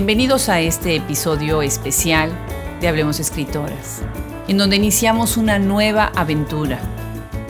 [0.00, 2.32] Bienvenidos a este episodio especial
[2.80, 4.00] de Hablemos Escritoras,
[4.48, 6.80] en donde iniciamos una nueva aventura.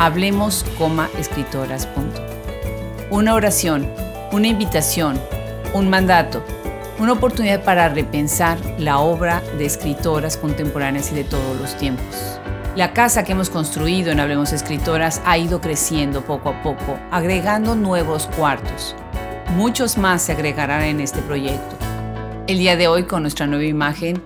[0.00, 0.64] Hablemos,
[1.16, 1.86] escritoras.
[3.08, 3.88] Una oración,
[4.32, 5.16] una invitación,
[5.74, 6.42] un mandato,
[6.98, 12.40] una oportunidad para repensar la obra de escritoras contemporáneas y de todos los tiempos.
[12.74, 17.76] La casa que hemos construido en Hablemos Escritoras ha ido creciendo poco a poco, agregando
[17.76, 18.96] nuevos cuartos.
[19.54, 21.79] Muchos más se agregarán en este proyecto
[22.50, 24.20] el día de hoy con nuestra nueva imagen.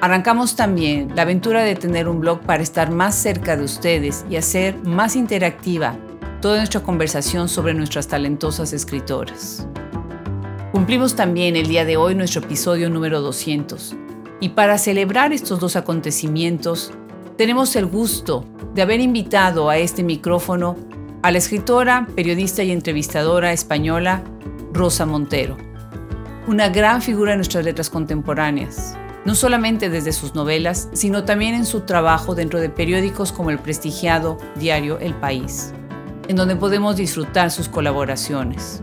[0.00, 4.36] Arrancamos también la aventura de tener un blog para estar más cerca de ustedes y
[4.36, 5.94] hacer más interactiva
[6.40, 9.68] toda nuestra conversación sobre nuestras talentosas escritoras.
[10.72, 13.94] Cumplimos también el día de hoy nuestro episodio número 200
[14.40, 16.92] y para celebrar estos dos acontecimientos
[17.36, 20.76] tenemos el gusto de haber invitado a este micrófono
[21.20, 24.22] a la escritora, periodista y entrevistadora española
[24.72, 25.73] Rosa Montero
[26.46, 31.64] una gran figura en nuestras letras contemporáneas, no solamente desde sus novelas, sino también en
[31.64, 35.72] su trabajo dentro de periódicos como el prestigiado diario El País,
[36.28, 38.82] en donde podemos disfrutar sus colaboraciones.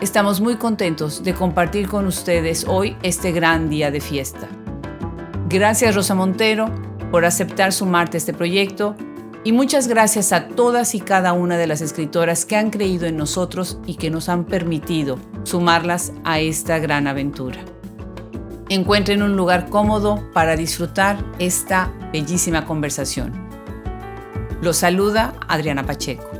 [0.00, 4.48] Estamos muy contentos de compartir con ustedes hoy este gran día de fiesta.
[5.50, 6.70] Gracias Rosa Montero
[7.10, 8.96] por aceptar sumarte a este proyecto
[9.44, 13.18] y muchas gracias a todas y cada una de las escritoras que han creído en
[13.18, 17.62] nosotros y que nos han permitido sumarlas a esta gran aventura.
[18.70, 23.34] Encuentren un lugar cómodo para disfrutar esta bellísima conversación.
[24.62, 26.30] Los saluda Adriana Pacheco.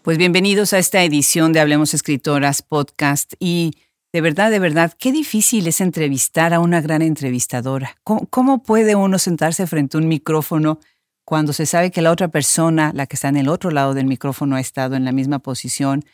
[0.00, 3.72] Pues bienvenidos a esta edición de Hablemos Escritoras podcast y
[4.12, 7.96] de verdad, de verdad, qué difícil es entrevistar a una gran entrevistadora.
[8.04, 10.78] ¿Cómo, puede uno sentarse frente a un micrófono
[11.24, 14.04] cuando se sabe que la otra persona, la que está en el otro lado del
[14.04, 16.04] micrófono, ha estado en la misma posición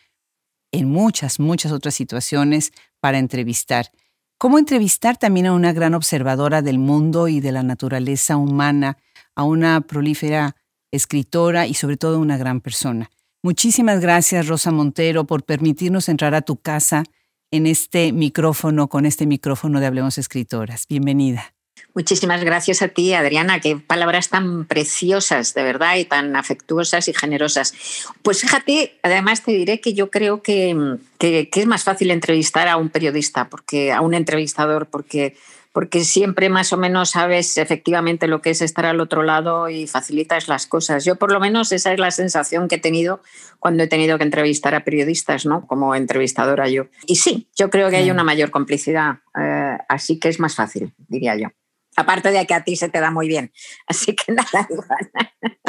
[0.70, 3.91] en muchas, muchas otras situaciones para entrevistar?
[4.38, 8.97] ¿Cómo entrevistar también a una gran observadora del mundo y de la naturaleza humana,
[9.34, 10.54] a una prolífera
[10.92, 13.10] escritora y sobre todo una gran persona?
[13.42, 17.03] Muchísimas gracias, Rosa Montero, por permitirnos entrar a tu casa
[17.50, 20.86] en este micrófono, con este micrófono de Hablemos Escritoras.
[20.88, 21.54] Bienvenida.
[21.94, 23.60] Muchísimas gracias a ti, Adriana.
[23.60, 27.75] Qué palabras tan preciosas, de verdad, y tan afectuosas y generosas.
[28.22, 32.69] Pues fíjate, además te diré que yo creo que, que, que es más fácil entrevistar
[32.69, 35.36] a un periodista, porque a un entrevistador, porque
[35.72, 39.86] porque siempre más o menos sabes efectivamente lo que es estar al otro lado y
[39.86, 41.04] facilitas las cosas.
[41.04, 43.22] Yo por lo menos esa es la sensación que he tenido
[43.58, 45.66] cuando he tenido que entrevistar a periodistas, ¿no?
[45.66, 46.86] Como entrevistadora yo.
[47.06, 50.94] Y sí, yo creo que hay una mayor complicidad, eh, así que es más fácil,
[51.08, 51.48] diría yo.
[51.98, 53.50] Aparte de que a ti se te da muy bien.
[53.86, 54.68] Así que nada.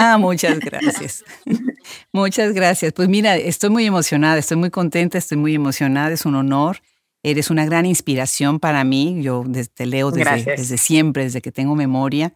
[0.01, 1.25] Ah, muchas gracias.
[2.13, 2.93] muchas gracias.
[2.93, 6.77] Pues mira, estoy muy emocionada, estoy muy contenta, estoy muy emocionada, es un honor.
[7.23, 9.19] Eres una gran inspiración para mí.
[9.21, 9.43] Yo
[9.73, 12.33] te leo desde, desde, siempre, desde que tengo memoria.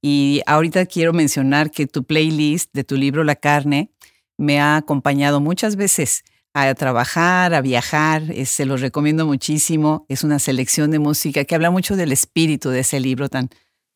[0.00, 3.90] Y ahorita quiero mencionar que tu playlist de tu libro La carne
[4.38, 8.22] me ha acompañado muchas veces a trabajar, a viajar.
[8.44, 10.06] se los recomiendo muchísimo.
[10.08, 13.50] Es una selección de música que habla mucho del espíritu de ese libro tan,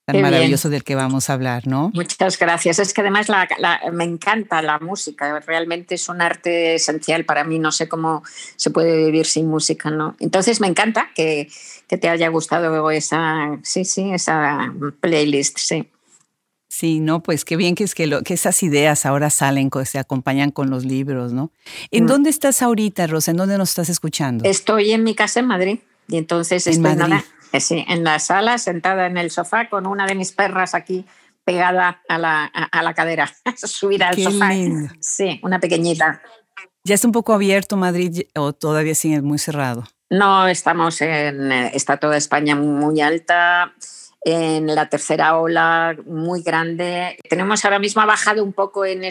[0.06, 1.90] tan maravilloso del que vamos a hablar, ¿no?
[1.92, 2.78] Muchas gracias.
[2.78, 3.26] Es que además
[3.92, 8.22] me encanta la música, realmente es un arte esencial para mí, no sé cómo
[8.54, 10.14] se puede vivir sin música, ¿no?
[10.20, 11.48] Entonces me encanta que,
[11.88, 15.88] que te haya gustado esa, sí, sí, esa playlist, sí.
[16.68, 19.98] Sí, no, pues qué bien que es que, lo, que esas ideas ahora salen, se
[19.98, 21.50] acompañan con los libros, ¿no?
[21.90, 22.06] ¿En mm.
[22.06, 23.32] dónde estás ahorita, Rosa?
[23.32, 24.44] ¿En dónde nos estás escuchando?
[24.44, 27.24] Estoy en mi casa en Madrid y entonces estoy Nada, eh,
[27.60, 31.04] sí, en la sala, sentada en el sofá con una de mis perras aquí
[31.44, 34.50] pegada a la, a, la cadera, subida al sofá.
[35.00, 36.20] Sí, una pequeñita.
[36.84, 39.84] ¿Ya está un poco abierto Madrid o todavía sigue muy cerrado?
[40.08, 43.74] No, estamos en, eh, está toda España muy alta
[44.28, 47.16] en la tercera ola muy grande.
[47.30, 49.02] Tenemos ahora mismo, ha bajado un poco en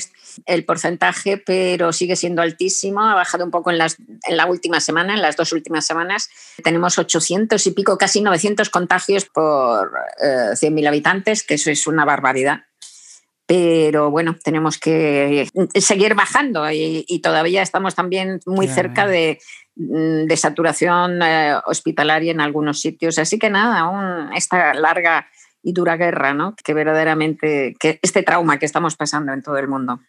[0.45, 2.99] el porcentaje, pero sigue siendo altísimo.
[2.99, 6.29] Ha bajado un poco en, las, en la última semana, en las dos últimas semanas.
[6.61, 9.89] Tenemos 800 y pico, casi 900 contagios por
[10.21, 12.63] 100.000 eh, habitantes, que eso es una barbaridad
[13.45, 19.39] pero bueno, tenemos que seguir bajando y, todavía estamos también muy cerca de,
[19.77, 23.19] Mm, de saturación eh, hospitalaria en algunos sitios.
[23.19, 25.27] Así que nada, esta larga
[25.61, 26.55] y dura guerra, ¿no?
[26.63, 29.99] Que verdaderamente, que este trauma que estamos pasando en todo el mundo.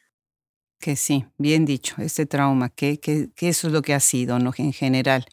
[0.79, 4.53] Que sí, bien dicho, este trauma, que, que, eso es lo que ha sido, ¿no?
[4.57, 5.25] En general.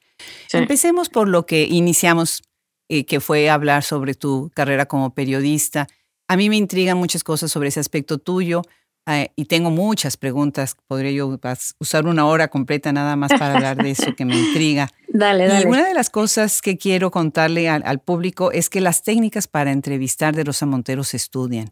[0.52, 2.44] Empecemos por lo que iniciamos,
[2.90, 5.88] eh, que fue hablar sobre tu carrera como periodista.
[6.28, 8.62] A mí me intrigan muchas cosas sobre ese aspecto tuyo,
[9.06, 11.38] eh, y tengo muchas preguntas, podría yo
[11.80, 14.88] usar una hora completa nada más para hablar de eso que me intriga.
[15.10, 15.62] Dale, dale.
[15.62, 19.72] Y una de las cosas que quiero contarle al, público es que las técnicas para
[19.72, 21.70] entrevistar de Rosa Montero se estudian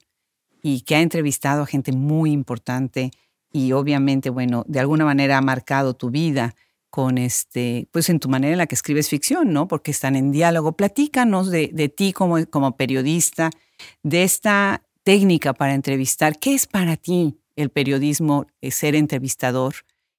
[0.62, 3.10] y que ha entrevistado a gente muy importante
[3.52, 6.54] y obviamente, bueno, de alguna manera ha marcado tu vida
[6.92, 9.68] con este, pues en tu manera en la que escribes ficción, ¿no?
[9.68, 10.74] Porque están en diálogo.
[10.74, 13.50] Platícanos de, ti como, como periodista,
[14.04, 16.38] de esta técnica para entrevistar.
[16.38, 19.74] ¿Qué es para ti el periodismo, eh, ser entrevistador?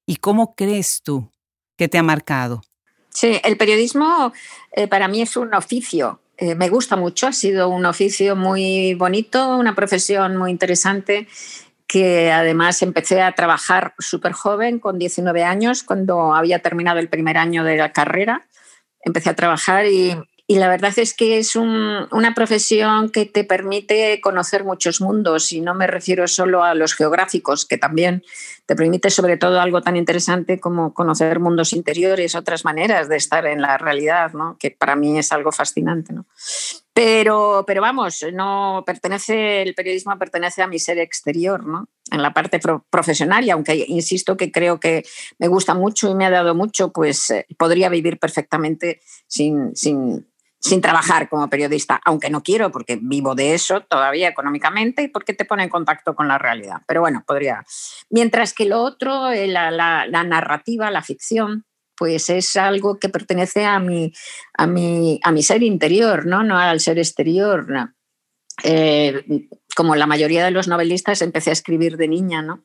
[0.06, 1.30] ¿Y cómo crees tú
[1.76, 2.62] que te ha marcado?
[3.10, 4.32] Sí, el periodismo
[4.72, 6.20] eh, para mí es un oficio.
[6.38, 11.28] Eh, me gusta mucho, ha sido un oficio muy bonito, una profesión muy interesante
[11.92, 17.36] que además empecé a trabajar súper joven, con 19 años, cuando había terminado el primer
[17.36, 18.48] año de la carrera.
[19.02, 20.16] Empecé a trabajar y,
[20.46, 25.60] y la verdad es que es una profesión que te permite conocer muchos mundos y
[25.60, 28.22] no me refiero solo a los geográficos, que también
[28.66, 33.46] te permite sobre todo algo tan interesante como conocer mundos interiores, otras maneras de estar
[33.46, 34.56] en la realidad, ¿no?
[34.58, 36.12] que para mí es algo fascinante.
[36.12, 36.26] ¿no?
[36.92, 41.88] Pero, pero vamos, no pertenece, el periodismo pertenece a mi ser exterior, ¿no?
[42.12, 42.60] En la parte
[42.90, 45.02] profesional, y aunque insisto que creo que
[45.38, 50.26] me gusta mucho y me ha dado mucho, pues eh, podría vivir perfectamente sin, sin,
[50.62, 55.34] sin trabajar como periodista, aunque no quiero porque vivo de eso todavía económicamente y porque
[55.34, 56.82] te pone en contacto con la realidad.
[56.86, 57.64] Pero bueno, podría.
[58.10, 61.64] Mientras que lo otro, eh, la, la, narrativa, la ficción,
[61.96, 64.12] pues es algo que pertenece a mi,
[64.56, 66.44] a mi, a mi ser interior, ¿no?
[66.44, 67.66] no al ser exterior.
[68.62, 72.62] Eh, como la mayoría de los novelistas, empecé a escribir de niña, ¿no?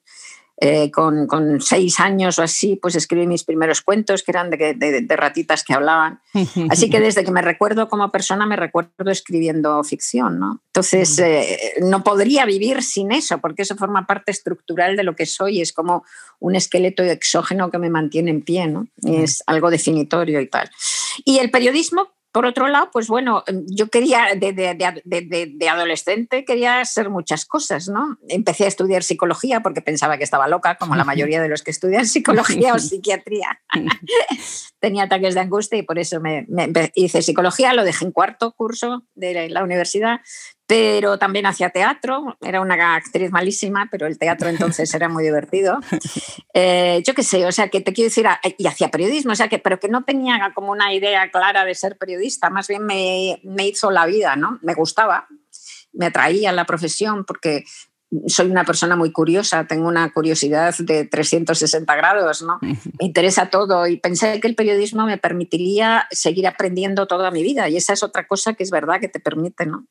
[0.60, 4.74] Eh, con, con, seis años o así, pues escribí mis primeros cuentos, que eran de,
[4.74, 6.20] de, ratitas que hablaban.
[6.72, 10.64] Así que desde que me recuerdo como persona, me recuerdo escribiendo ficción, ¿no?
[10.74, 15.28] Entonces, eh, no podría vivir sin eso, porque eso forma parte estructural de lo que
[15.28, 16.04] soy, es como
[16.40, 18.88] un esqueleto exógeno que me mantiene en pie, ¿no?
[19.04, 20.72] Es algo definitorio y tal.
[21.24, 22.08] Y el periodismo,
[22.38, 27.90] por otro lado, pues bueno, yo quería, de, de, de, adolescente, quería ser muchas cosas,
[27.90, 28.20] ¿no?
[28.30, 31.72] Empecé a estudiar psicología porque pensaba que estaba loca, como la mayoría de los que
[31.72, 33.60] estudian psicología o psiquiatría.
[34.80, 38.52] Tenía ataques de angustia y por eso me, me, hice psicología, lo dejé en cuarto
[38.52, 40.20] curso de la universidad,
[40.68, 45.80] pero también hacía teatro, era una actriz malísima, pero el teatro entonces era muy divertido.
[46.60, 48.26] Eh, yo qué sé, o sea, que te quiero decir,
[48.58, 51.76] y hacía periodismo, o sea, que, pero que no tenía como una idea clara de
[51.76, 54.58] ser periodista, más bien me, me hizo la vida, ¿no?
[54.64, 55.28] Me gustaba,
[55.94, 57.64] me atraía la profesión porque
[58.28, 62.58] soy una persona muy curiosa, tengo una curiosidad de 360 grados, ¿no?
[62.62, 67.68] Me interesa todo y pensé que el periodismo me permitiría seguir aprendiendo toda mi vida
[67.68, 69.86] y esa es otra cosa que es verdad que te permite, ¿no?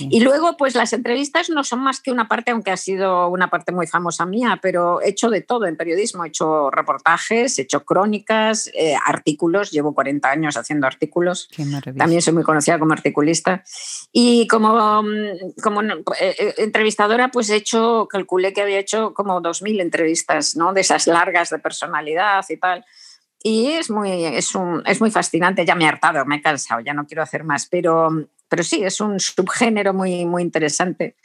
[0.00, 3.50] Y luego, pues las entrevistas no son más que una parte, aunque ha sido una
[3.50, 7.62] parte muy famosa mía, pero he hecho de todo en periodismo, he hecho reportajes, he
[7.62, 11.48] hecho crónicas, eh, artículos, llevo 40 años haciendo artículos,
[11.96, 13.62] también soy muy conocida como articulista.
[14.12, 19.40] Y como, mm, como eh, eh, entrevistadora, pues he hecho, calculé que había hecho como
[19.40, 20.72] 2.000 entrevistas, ¿no?
[20.72, 22.84] De esas largas de personalidad y tal.
[23.42, 26.80] Y es muy, es, un, es muy fascinante, ya me he hartado, me he cansado,
[26.80, 28.10] ya no quiero hacer más, pero,
[28.48, 31.16] pero sí, es un subgénero muy, muy interesante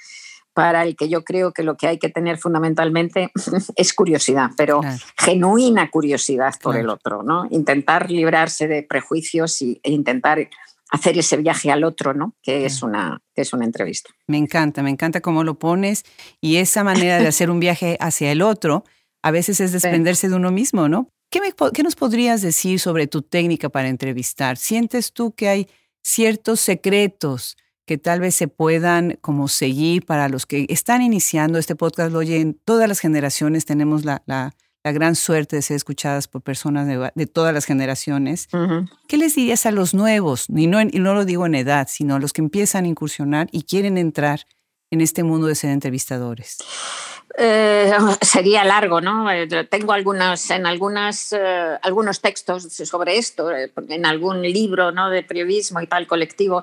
[0.54, 3.32] para el que yo creo que lo que hay que tener fundamentalmente
[3.76, 4.80] es curiosidad, pero
[5.18, 7.46] genuina curiosidad por el otro, ¿no?
[7.50, 10.48] Intentar librarse de prejuicios y, e intentar
[10.92, 12.36] hacer ese viaje al otro, ¿no?
[12.42, 14.12] Que es una, que es una entrevista.
[14.28, 16.04] Me encanta, me encanta cómo lo pones
[16.42, 18.84] y esa manera de hacer un viaje hacia el otro
[19.26, 21.10] a veces es desprenderse de uno mismo, ¿no?
[21.32, 21.42] ¿Qué,
[21.74, 24.56] ¿Qué nos podrías decir sobre tu técnica para entrevistar?
[24.56, 25.68] ¿Sientes tú que hay
[26.04, 31.76] ciertos secretos que tal vez se puedan como seguir para los que están iniciando este
[31.76, 32.12] podcast?
[32.12, 36.44] Lo oyen todas las generaciones, tenemos la, la la gran suerte de ser escuchadas por
[36.44, 38.48] personas de, todas las generaciones.
[39.08, 40.46] ¿Qué les dirías a los nuevos?
[40.48, 43.48] Y no, y no lo digo en edad, sino a los que empiezan a incursionar
[43.52, 44.42] y quieren entrar
[44.92, 46.60] en este mundo de ser entrevistadores?
[47.36, 49.32] Eh, sería largo, ¿no?
[49.32, 55.10] Eh, tengo algunos, en algunas, eh, algunos textos sobre esto, en algún libro ¿no?
[55.10, 56.62] de periodismo y tal colectivo,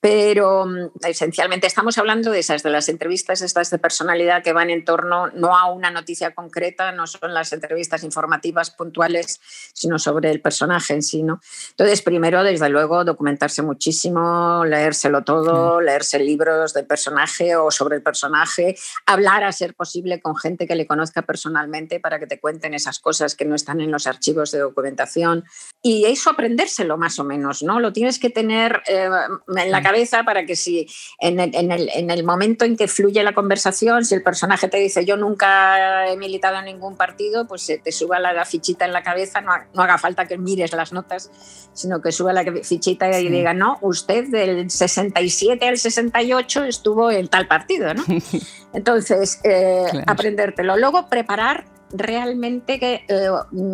[0.00, 4.70] pero mm, esencialmente estamos hablando de esas, de las entrevistas estas de personalidad que van
[4.70, 9.40] en torno no a una noticia concreta, no son las entrevistas informativas puntuales,
[9.74, 11.22] sino sobre el personaje en sí.
[11.22, 11.40] ¿no?
[11.70, 18.02] Entonces, primero, desde luego, documentarse muchísimo, leérselo todo, leerse libros del personaje o sobre el
[18.02, 18.76] personaje,
[19.06, 23.00] hablar a ser posible con gente que le conozca personalmente para que te cuenten esas
[23.00, 25.44] cosas que no están en los archivos de documentación.
[25.82, 27.80] Y eso aprendérselo más o menos, ¿no?
[27.80, 29.08] Lo tienes que tener eh,
[29.56, 30.86] en la cabeza para que si
[31.18, 34.68] en el, en, el, en el, momento en que fluye la conversación, si el personaje
[34.68, 38.84] te dice yo nunca he militado en ningún partido, pues se te suba la, fichita
[38.84, 41.30] en la cabeza, no, no, haga falta que mires las notas,
[41.72, 47.28] sino que suba la fichita y diga, no, usted del 67 al 68 estuvo en
[47.28, 48.04] tal partido, ¿no?
[48.72, 50.76] Entonces, eh, aprendértelo.
[50.76, 53.28] Luego, preparar realmente que eh,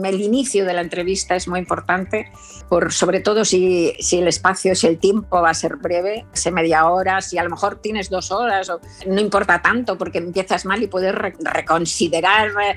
[0.05, 2.31] el inicio de la entrevista es muy importante,
[2.69, 6.51] por, sobre todo si, si, el espacio, si el tiempo va a ser breve, se
[6.51, 10.65] media hora, si a lo mejor tienes dos horas, o, no importa tanto porque empiezas
[10.65, 12.77] mal y puedes reconsiderar eh,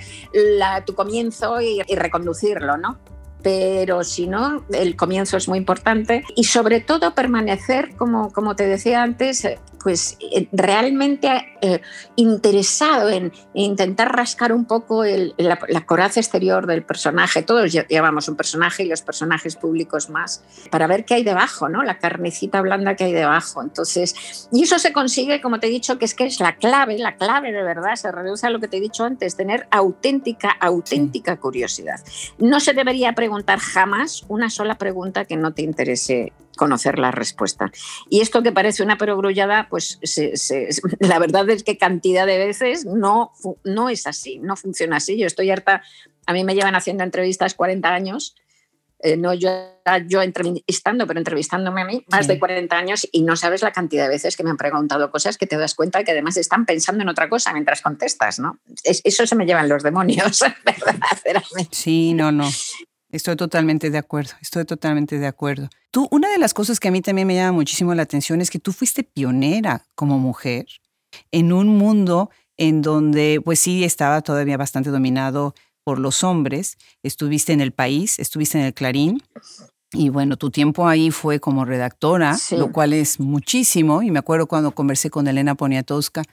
[0.57, 2.99] la, tu comienzo y, y reconducirlo, ¿no?
[3.41, 8.67] pero si no, el comienzo es muy importante y sobre todo permanecer, como, como te
[8.67, 9.47] decía antes,
[9.81, 11.81] pues eh, realmente eh,
[12.15, 17.41] interesado en intentar rascar un poco la, coraza exterior del personaje.
[17.41, 21.83] Todos llevamos un personaje y los personajes públicos más, para ver qué hay debajo, ¿no?
[21.83, 23.61] La carnecita blanda que hay debajo.
[23.61, 26.97] Entonces, y eso se consigue, como te he dicho, que es que es la clave,
[26.97, 30.51] la clave de verdad, se reduce a lo que te he dicho antes, tener auténtica,
[30.51, 31.99] auténtica curiosidad.
[32.37, 37.71] No se debería preguntar jamás una sola pregunta que no te interese conocer la respuesta.
[38.09, 39.97] Y esto que parece una perogrullada, pues
[40.99, 43.31] la verdad es que cantidad de veces no,
[43.63, 45.17] no es así, no funciona así.
[45.17, 45.81] Yo estoy harta,
[46.25, 48.35] a mí me llevan haciendo entrevistas 40 años,
[49.01, 49.49] eh, no yo,
[50.07, 54.03] yo entrevistando, pero entrevistándome a mí más de 40 años y no sabes la cantidad
[54.03, 57.03] de veces que me han preguntado cosas que te das cuenta que además están pensando
[57.03, 58.59] en otra cosa mientras contestas, ¿no?
[58.83, 61.69] eso se me llevan los demonios, verdaderamente.
[61.71, 62.49] Sí, no, no.
[63.11, 65.69] Estoy totalmente de acuerdo, estoy totalmente de acuerdo.
[65.89, 68.51] Tú, una de las cosas que a mí también me llama muchísimo la atención es
[68.51, 70.67] que tú fuiste pionera como mujer
[71.31, 76.77] en un mundo en donde, pues sí, estaba todavía bastante dominado por los hombres.
[77.01, 79.23] Estuviste en el país, estuviste en el Clarín.
[79.91, 84.03] Y bueno, tu tiempo ahí fue como redactora, lo cual es muchísimo.
[84.03, 86.23] Y me acuerdo cuando conversé con Elena Poniatowska,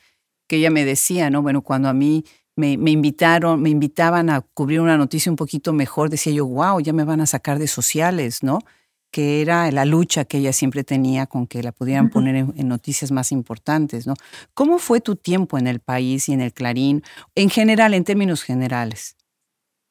[0.47, 1.41] que ella me decía, ¿no?
[1.41, 2.25] Bueno, cuando a mí
[2.57, 6.93] me, invitaron, me invitaban a cubrir una noticia un poquito mejor, decía yo, wow, ya
[6.93, 8.61] me van a sacar de sociales, ¿no?
[9.11, 13.13] Que era la lucha que ella siempre tenía con que la pudieran poner en, noticias
[13.13, 14.15] más importantes, ¿no?
[14.55, 17.03] ¿Cómo fue tu tiempo en el país y en el Clarín,
[17.35, 19.16] en general, en términos generales?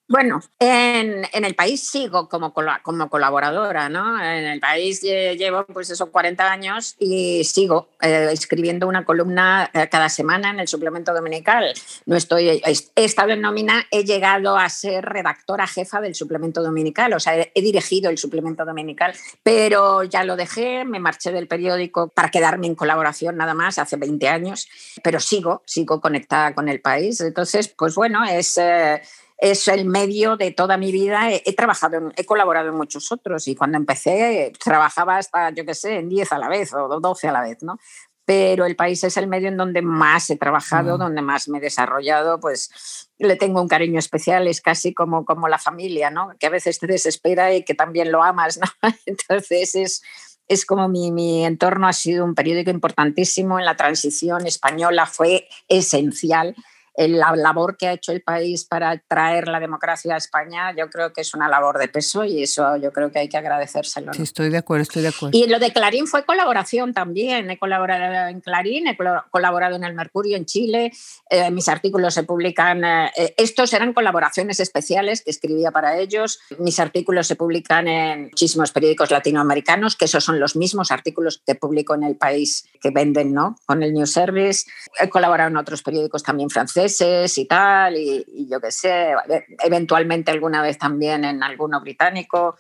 [0.08, 4.24] Bueno, en, el país sigo como, como colaboradora, ¿no?
[4.24, 9.90] En el país llevo pues esos 40 años y sigo eh, escribiendo una columna eh,
[9.90, 11.74] cada semana en el suplemento dominical.
[12.06, 17.12] No estoy, he estado en nómina, he llegado a ser redactora jefa del suplemento dominical,
[17.14, 21.48] o sea, he, he dirigido el suplemento dominical, pero ya lo dejé, me marché del
[21.48, 24.68] periódico para quedarme en colaboración nada más hace 20 años,
[25.04, 27.22] pero sigo, sigo conectada con el país.
[27.22, 28.60] Entonces, pues bueno, es...
[29.38, 31.32] Eh, es el medio de toda mi vida.
[31.32, 35.98] He, trabajado, he colaborado en muchos otros y cuando empecé trabajaba hasta, yo qué sé,
[35.98, 37.78] en 10 a la vez o 12 a la vez, ¿no?
[38.26, 41.62] Pero el país es el medio en donde más he trabajado, donde más me he
[41.62, 46.32] desarrollado, pues le tengo un cariño especial, es casi como, como la familia, ¿no?
[46.40, 48.68] Que a veces te desespera y que también lo amas, ¿no?
[49.06, 50.02] Entonces es,
[50.48, 55.48] es como mi, mi, entorno ha sido un periódico importantísimo en la transición española, fue
[55.68, 56.56] esencial
[56.98, 61.12] la labor que ha hecho el país para traer la democracia a España, yo creo
[61.12, 64.14] que es una labor de peso y eso yo creo que hay que agradecérselo.
[64.14, 65.38] Sí, estoy de acuerdo, estoy de acuerdo.
[65.38, 67.50] Y lo de Clarín fue colaboración también.
[67.50, 68.98] He colaborado en Clarín, he
[69.30, 70.92] colaborado en El Mercurio en Chile,
[71.30, 76.40] eh, mis artículos se publican, eh, eh, estos eran colaboraciones especiales que escribía para ellos,
[76.60, 81.56] mis artículos se publican en muchísimos periódicos latinoamericanos, que esos son los mismos artículos que
[81.56, 83.58] publico en el país que venden, ¿no?
[83.66, 84.66] Con el News Service.
[85.00, 86.85] He colaborado en otros periódicos también franceses
[87.38, 89.14] y tal, y, yo qué sé,
[89.64, 92.56] eventualmente alguna vez también en alguno británico.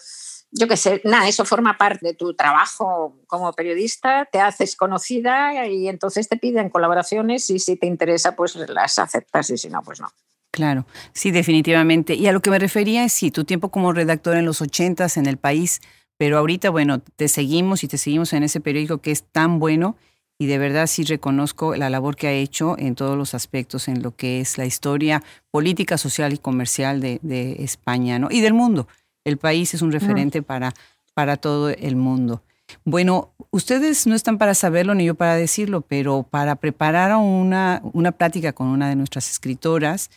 [0.51, 5.67] Yo qué sé, nada, eso forma parte de tu trabajo como periodista, te haces conocida
[5.67, 9.81] y entonces te piden colaboraciones y si te interesa, pues las aceptas y si no,
[9.81, 10.07] pues no.
[10.51, 12.13] Claro, sí, definitivamente.
[12.13, 15.17] Y a lo que me refería es, sí, tu tiempo como redactor en los ochentas
[15.17, 15.81] en el país,
[16.17, 19.97] pero ahorita, bueno, te seguimos y te seguimos en ese periódico que es tan bueno
[20.37, 24.03] y de verdad sí reconozco la labor que ha hecho en todos los aspectos en
[24.03, 28.27] lo que es la historia política, social y comercial de, España ¿no?
[28.29, 28.87] y del mundo.
[29.23, 30.73] El país es un referente para,
[31.13, 32.43] para todo el mundo.
[32.83, 38.11] Bueno, ustedes no están para saberlo ni yo para decirlo, pero para preparar una, una
[38.11, 40.09] plática con una de nuestras escritoras,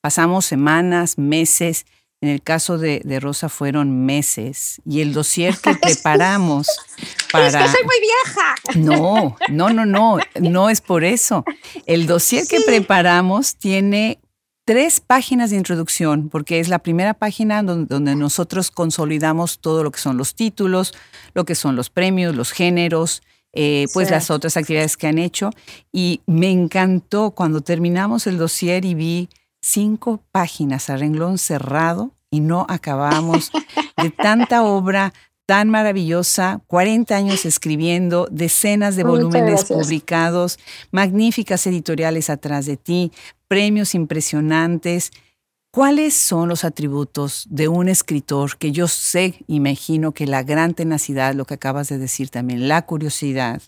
[0.00, 1.84] pasamos semanas, meses
[2.22, 6.68] en el caso de, Rosa fueron meses y el dossier que preparamos
[7.36, 7.46] para...
[7.48, 8.54] Es que soy muy vieja.
[8.76, 11.44] No, no, no, no, no es por eso.
[11.86, 14.18] El dossier que preparamos tiene
[14.66, 20.00] tres páginas de introducción, porque es la primera página donde, nosotros consolidamos todo lo que
[20.00, 20.92] son los títulos,
[21.34, 25.50] lo que son los premios, los géneros, eh, pues las otras actividades que han hecho.
[25.92, 29.28] Y me encantó cuando terminamos el dossier y vi
[29.62, 33.52] cinco páginas a renglón cerrado y no acabamos
[34.02, 35.14] de tanta obra
[35.46, 40.58] tan maravillosa, 40 años escribiendo, decenas de volúmenes publicados,
[40.90, 43.12] magníficas editoriales atrás de ti,
[43.46, 45.12] premios impresionantes.
[45.70, 51.34] ¿Cuáles son los atributos de un escritor que yo sé, imagino que la gran tenacidad,
[51.34, 53.62] lo que acabas de decir también, la curiosidad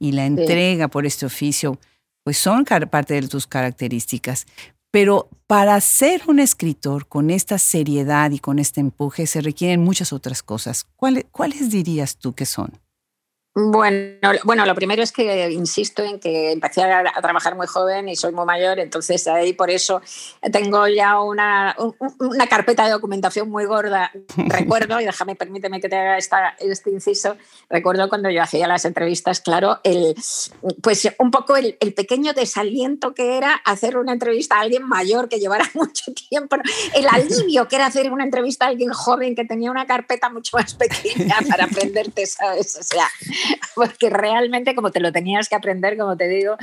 [0.00, 1.78] y la entrega por este oficio,
[2.24, 4.46] pues son parte de tus características?
[4.90, 10.12] Pero para ser un escritor con esta seriedad y con este empuje se requieren muchas
[10.12, 10.86] otras cosas.
[10.96, 12.72] ¿Cuáles, ¿Cuáles dirías tú que son?
[13.52, 18.14] Bueno, bueno, lo primero es que insisto en que empecé a, trabajar muy joven y
[18.14, 20.00] soy muy mayor, entonces ahí por eso
[20.52, 21.76] tengo ya una,
[22.20, 24.12] una carpeta de documentación muy gorda.
[24.36, 27.36] Recuerdo, y déjame, permíteme que te haga esta, este inciso,
[27.68, 30.14] recuerdo cuando yo hacía las entrevistas, claro, el,
[30.80, 35.28] pues un poco el, el, pequeño desaliento que era hacer una entrevista a alguien mayor
[35.28, 36.54] que llevara mucho tiempo,
[36.94, 40.56] el alivio que era hacer una entrevista a alguien joven que tenía una carpeta mucho
[40.56, 42.76] más pequeña para aprenderte, ¿sabes?
[42.76, 43.08] O sea,
[43.74, 46.56] porque realmente como te lo tenías que aprender, como te digo,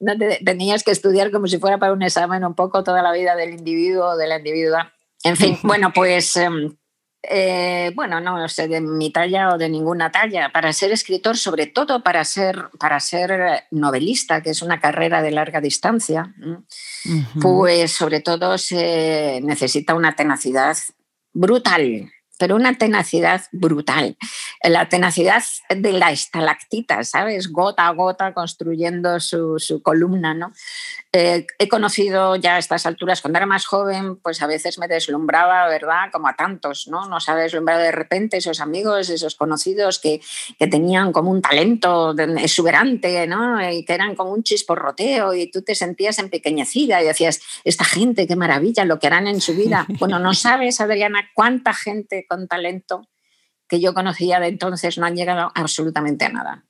[0.00, 3.12] no te, tenías que estudiar como si fuera para un examen un poco toda la
[3.12, 4.92] vida del individuo o de la individua.
[5.22, 6.36] En fin, bueno, pues...
[6.36, 6.76] Em,
[7.28, 10.50] eh, bueno, no sé de mi talla o de ninguna talla.
[10.52, 15.32] Para ser escritor, sobre todo para ser, para ser novelista, que es una carrera de
[15.32, 16.34] larga distancia,
[17.40, 20.76] pues sobre todo se necesita una tenacidad
[21.32, 24.16] brutal, pero una tenacidad brutal.
[24.62, 27.52] La tenacidad de la estalactita, ¿sabes?
[27.52, 30.52] Gota a gota construyendo su, su columna, ¿no?
[31.18, 34.86] Eh, he conocido ya a estas alturas, cuando era más joven, pues a veces me
[34.86, 36.10] deslumbraba, ¿verdad?
[36.12, 37.08] Como a tantos, ¿no?
[37.08, 40.20] Nos ha deslumbrado de repente esos amigos, esos conocidos que,
[40.58, 43.66] que tenían como un talento exuberante, ¿no?
[43.72, 48.26] Y que eran como un chisporroteo y tú te sentías empequeñecida y decías, esta gente,
[48.26, 49.86] qué maravilla lo que harán en su vida.
[49.98, 53.08] Bueno, no sabes, Adriana, cuánta gente con talento
[53.66, 56.64] que yo conocía de entonces no han llegado absolutamente a nada.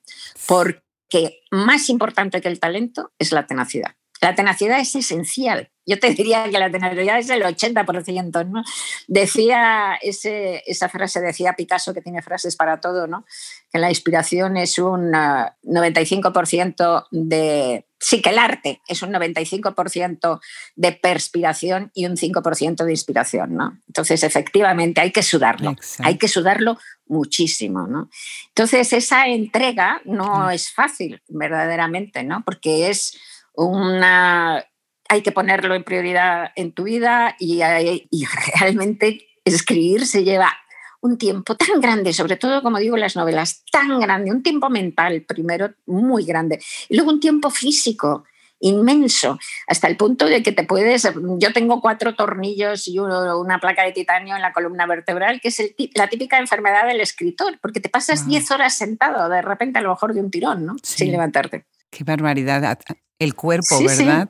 [0.47, 3.96] Porque más importante que el talento es la tenacidad.
[4.21, 5.69] La tenacidad es esencial.
[5.85, 8.61] Yo te diría que la tenacidad es el 80%, ¿no?
[9.07, 13.25] Decía ese, esa frase, decía Picasso, que tiene frases para todo, ¿no?
[13.71, 17.85] Que la inspiración es un 95% ah, de...
[17.99, 20.39] Sí, que el arte es un 95%
[20.75, 23.79] de perspiración y un 5% de inspiración, ¿no?
[23.87, 25.73] Entonces, efectivamente, hay que sudarlo.
[25.99, 26.77] Hay que sudarlo
[27.07, 28.09] muchísimo, ¿no?
[28.49, 32.43] Entonces, esa entrega no es fácil, verdaderamente, ¿no?
[32.45, 33.17] Porque es
[33.65, 34.63] una,
[35.09, 37.61] hay que ponerlo en prioridad en tu vida y,
[38.09, 38.25] y
[38.59, 40.53] realmente escribir se lleva
[41.01, 45.23] un tiempo tan grande, sobre todo, como digo, las novelas, tan grande, un tiempo mental
[45.27, 48.25] primero muy grande, y luego un tiempo físico
[48.59, 51.07] inmenso, hasta el punto de que te puedes,
[51.39, 55.61] yo tengo cuatro tornillos y una placa de titanio en la columna vertebral, que es
[55.93, 59.89] la típica enfermedad del escritor, porque te pasas 10 horas sentado de repente a lo
[59.89, 60.75] mejor de un tirón, ¿no?
[60.81, 61.65] Sin levantarte.
[61.89, 62.79] Qué barbaridad
[63.19, 64.29] el cuerpo, ¿verdad?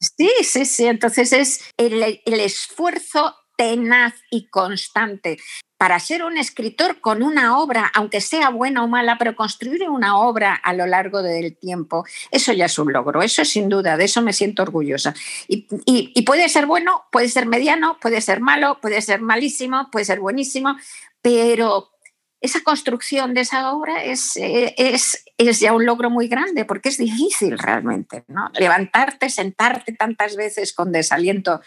[0.00, 0.30] Sí.
[0.42, 5.38] sí, sí, Entonces es el, el esfuerzo tenaz y constante
[5.78, 10.18] para ser un escritor con una obra, aunque sea buena o mala, pero construir una
[10.18, 14.04] obra a lo largo del tiempo, eso ya es un logro, eso sin duda, de
[14.04, 15.14] eso me siento orgullosa.
[15.46, 20.04] Y, y, puede ser bueno, puede ser mediano, puede ser malo, puede ser malísimo, puede
[20.04, 20.76] ser buenísimo,
[21.22, 21.90] pero
[22.40, 26.88] esa construcción de esa obra es, eh, es, es, ya un logro muy grande porque
[26.88, 28.24] es difícil realmente.
[28.28, 28.50] ¿no?
[28.58, 31.60] Levantarte, sentarte tantas veces con desaliento.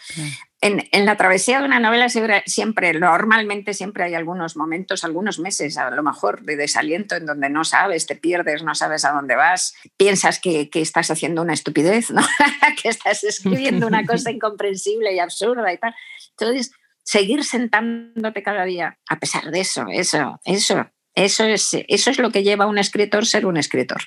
[0.62, 5.76] En, en, la travesía de una novela siempre, normalmente siempre hay algunos momentos, algunos meses
[5.76, 9.34] a lo mejor de desaliento en donde no sabes, te pierdes, no sabes a dónde
[9.34, 12.22] vas, piensas que, que estás haciendo una estupidez, ¿no?
[12.82, 15.94] que estás escribiendo una cosa incomprensible y absurda y tal.
[16.38, 16.72] Entonces,
[17.04, 22.30] seguir sentándote cada día, a pesar de eso, eso, eso, eso es, eso es lo
[22.30, 24.02] que lleva a un escritor ser un escritor.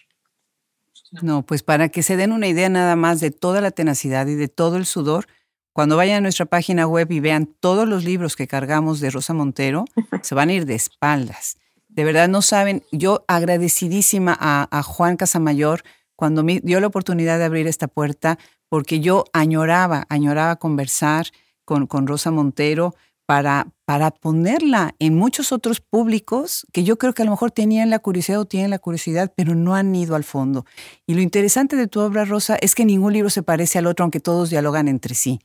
[1.21, 4.35] No, pues para que se den una idea nada más de toda la tenacidad y
[4.35, 5.27] de todo el sudor,
[5.71, 9.33] cuando vayan a nuestra página web y vean todos los libros que cargamos de Rosa
[9.33, 9.85] Montero,
[10.21, 11.57] se van a ir de espaldas.
[11.87, 15.83] De verdad no saben, yo agradecidísima a, a Juan Casamayor
[16.15, 21.27] cuando me dio la oportunidad de abrir esta puerta, porque yo añoraba, añoraba conversar,
[21.65, 27.23] con, con Rosa Montero para, para ponerla en muchos otros públicos que yo creo que
[27.23, 30.23] a lo mejor tenían la curiosidad o tienen la curiosidad, pero no han ido al
[30.23, 30.65] fondo.
[31.07, 34.03] Y lo interesante de tu obra, Rosa, es que ningún libro se parece al otro,
[34.03, 35.39] aunque todos dialogan entre sí.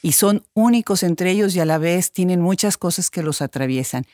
[0.00, 4.06] Y son únicos entre ellos y a la vez tienen muchas cosas que los atraviesan.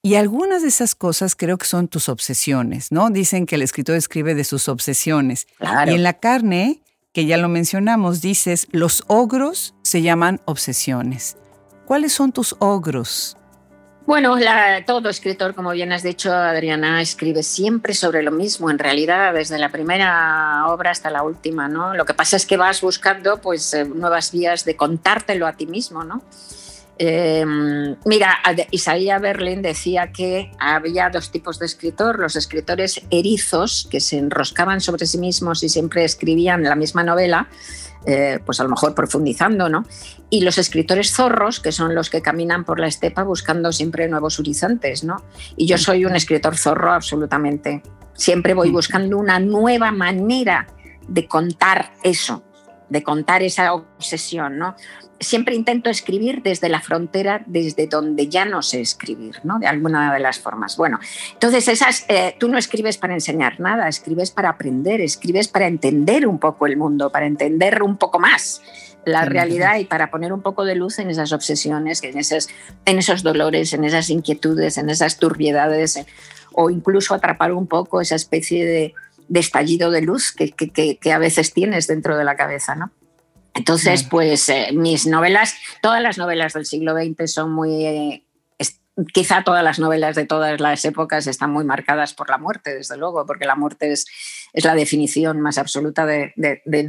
[0.00, 3.10] Y algunas de esas cosas creo que son tus obsesiones, ¿no?
[3.10, 5.48] Dicen que el escritor escribe de sus obsesiones.
[5.60, 6.80] Y en la carne,
[7.12, 11.36] que ya lo mencionamos, dices, los ogros se llaman obsesiones.
[11.86, 13.36] ¿Cuáles son tus ogros?
[14.08, 14.36] Bueno,
[14.86, 19.58] todo escritor, como bien has dicho, Adriana, escribe siempre sobre lo mismo, en realidad, desde
[19.58, 21.92] la primera obra hasta la última, ¿no?
[21.92, 25.66] Lo que pasa es que vas buscando pues, eh, nuevas vías de contártelo a ti
[25.66, 26.22] mismo, ¿no?
[27.00, 28.38] Em, mira,
[28.72, 34.80] Isaías Berlin decía que había dos tipos de escritor, los escritores erizos, que se enroscaban
[34.80, 37.48] sobre sí mismos y siempre escribían la misma novela,
[38.04, 39.84] eh, pues a lo mejor profundizando, ¿no?
[40.28, 44.40] Y los escritores zorros, que son los que caminan por la estepa buscando siempre nuevos
[44.40, 45.22] horizontes, ¿no?
[45.56, 47.82] Y yo soy un escritor zorro absolutamente.
[48.14, 50.66] Siempre voy buscando una nueva manera
[51.06, 52.42] de contar eso,
[52.88, 54.74] de contar esa obsesión, ¿no?
[55.20, 59.58] siempre intento escribir desde la frontera, desde donde ya no sé escribir, ¿no?
[59.58, 60.76] De alguna de las formas.
[60.76, 60.98] Bueno,
[61.32, 66.26] entonces esas, eh, tú no escribes para enseñar nada, escribes para aprender, escribes para entender
[66.26, 68.62] un poco el mundo, para entender un poco más
[69.04, 72.48] la realidad y para poner un poco de luz en esas obsesiones, en, esas,
[72.84, 76.06] en esos dolores, en esas inquietudes, en esas turbiedades, eh,
[76.52, 78.94] o incluso atrapar un poco esa especie de,
[79.34, 82.92] estallido de luz que, que a veces tienes dentro de la cabeza, ¿no?
[83.58, 87.84] Entonces, pues eh, mis novelas, todas las novelas del siglo XX son muy...
[87.84, 88.24] Eh,
[89.12, 92.96] quizá todas las novelas de todas las épocas están muy marcadas por la muerte, desde
[92.96, 94.06] luego, porque la muerte es,
[94.52, 96.32] es la definición más absoluta de,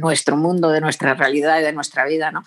[0.00, 2.44] nuestro mundo, de nuestra realidad y de nuestra vida, ¿no?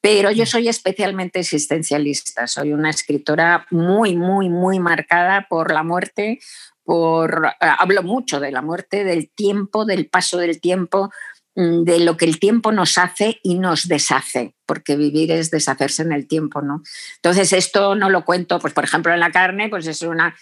[0.00, 6.40] Pero yo soy especialmente existencialista, soy una escritora muy, muy, muy marcada por la muerte,
[6.84, 11.10] por, eh, hablo mucho de la muerte, del tiempo, del paso del tiempo,
[11.56, 16.02] Mm, de lo que el tiempo nos hace y nos deshace, porque vivir es deshacerse
[16.02, 16.82] en el tiempo, ¿no?
[17.16, 20.34] Entonces, esto no lo cuento, pues por ejemplo, en la carne, pues es una,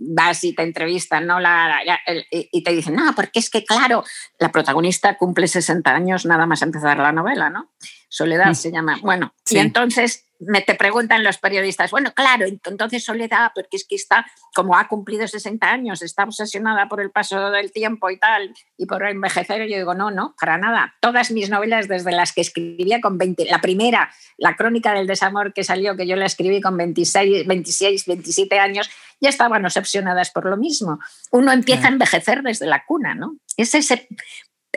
[0.00, 1.40] vas y te entrevistan, ¿no?
[1.40, 1.82] La,
[2.30, 4.02] y te dicen, no, porque es que, claro,
[4.38, 7.72] la protagonista cumple 60 años nada más empezar la novela, ¿no?
[8.08, 8.98] Soledad se llama.
[9.02, 13.96] Bueno, y entonces me te preguntan los periodistas, bueno, claro, entonces Soledad, porque es que
[13.96, 18.54] está, como ha cumplido 60 años, está obsesionada por el paso del tiempo y tal,
[18.76, 20.94] y por envejecer, y yo digo, no, no, para nada.
[21.00, 25.52] Todas mis novelas, desde las que escribía con 20, la primera, la crónica del desamor
[25.52, 30.46] que salió, que yo la escribí con 26, 26 27 años, ya estaban obsesionadas por
[30.46, 30.98] lo mismo.
[31.30, 33.36] Uno empieza a envejecer desde la cuna, ¿no?
[33.56, 34.08] Es ese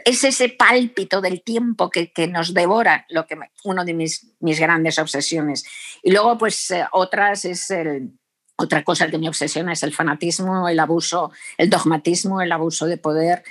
[0.06, 5.00] es ese pálpito del tiempo que, nos devora, lo que uno de mis, mis, grandes
[5.00, 5.66] obsesiones.
[6.04, 8.12] Y luego, pues eh, otras es el,
[8.60, 12.98] otra cosa que me obsesiona es el fanatismo, el abuso, el dogmatismo, el abuso de
[12.98, 13.44] poder.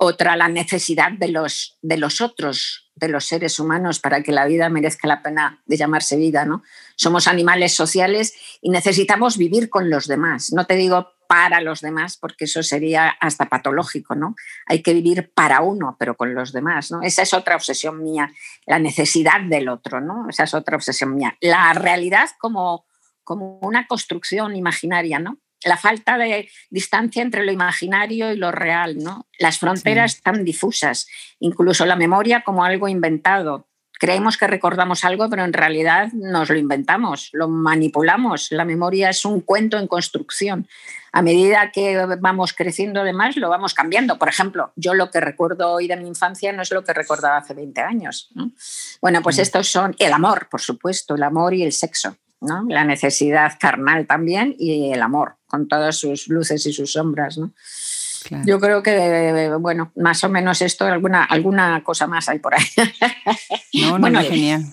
[0.00, 4.46] Otra, la necesidad de los, de los otros, de los seres humanos, para que la
[4.46, 6.46] vida merezca la pena de llamarse vida.
[6.46, 6.62] ¿no?
[6.96, 10.50] Somos animales sociales y necesitamos vivir con los demás.
[10.52, 14.34] No te digo para los demás, porque eso sería hasta patológico, ¿no?
[14.66, 17.02] Hay que vivir para uno, pero con los demás, ¿no?
[17.02, 18.32] Esa es otra obsesión mía,
[18.66, 20.28] la necesidad del otro, ¿no?
[20.28, 21.36] Esa es otra obsesión mía.
[21.40, 22.86] La realidad como,
[23.22, 25.38] como una construcción imaginaria, ¿no?
[25.64, 29.26] La falta de distancia entre lo imaginario y lo real, ¿no?
[29.38, 31.06] Las fronteras tan difusas,
[31.38, 33.68] incluso la memoria como algo inventado,
[34.04, 38.48] creemos que recordamos algo, pero en realidad nos lo inventamos, lo manipulamos.
[38.50, 40.68] La memoria es un cuento en construcción.
[41.10, 44.18] A medida que vamos creciendo, además, lo vamos cambiando.
[44.18, 47.38] Por ejemplo, yo lo que recuerdo hoy de mi infancia no es lo que recordaba
[47.38, 48.28] hace 20 años.
[49.00, 49.40] Bueno, pues mm.
[49.40, 52.14] estos son el amor, por supuesto, el amor y el sexo.
[52.42, 52.66] ¿no?
[52.68, 57.38] La necesidad carnal también y el amor, con todas sus luces y sus sombras.
[57.38, 57.54] ¿no?
[58.46, 62.64] Yo creo que, bueno, más o menos esto, alguna, alguna cosa más hay por ahí.
[63.74, 64.64] No, no, genial.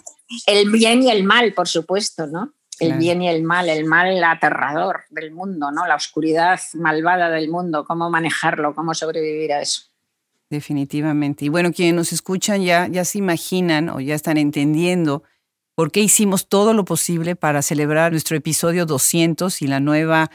[0.46, 2.54] El bien y el mal, por supuesto, ¿no?
[2.80, 5.86] El bien y el mal, el mal aterrador del mundo, ¿no?
[5.86, 9.84] La oscuridad malvada del mundo, cómo manejarlo, cómo sobrevivir a eso.
[10.50, 11.46] Definitivamente.
[11.46, 15.24] Y bueno, quienes nos escuchan ya, ya se imaginan o ya están entendiendo
[15.76, 20.30] por qué hicimos todo lo posible para celebrar nuestro episodio 200 y la nueva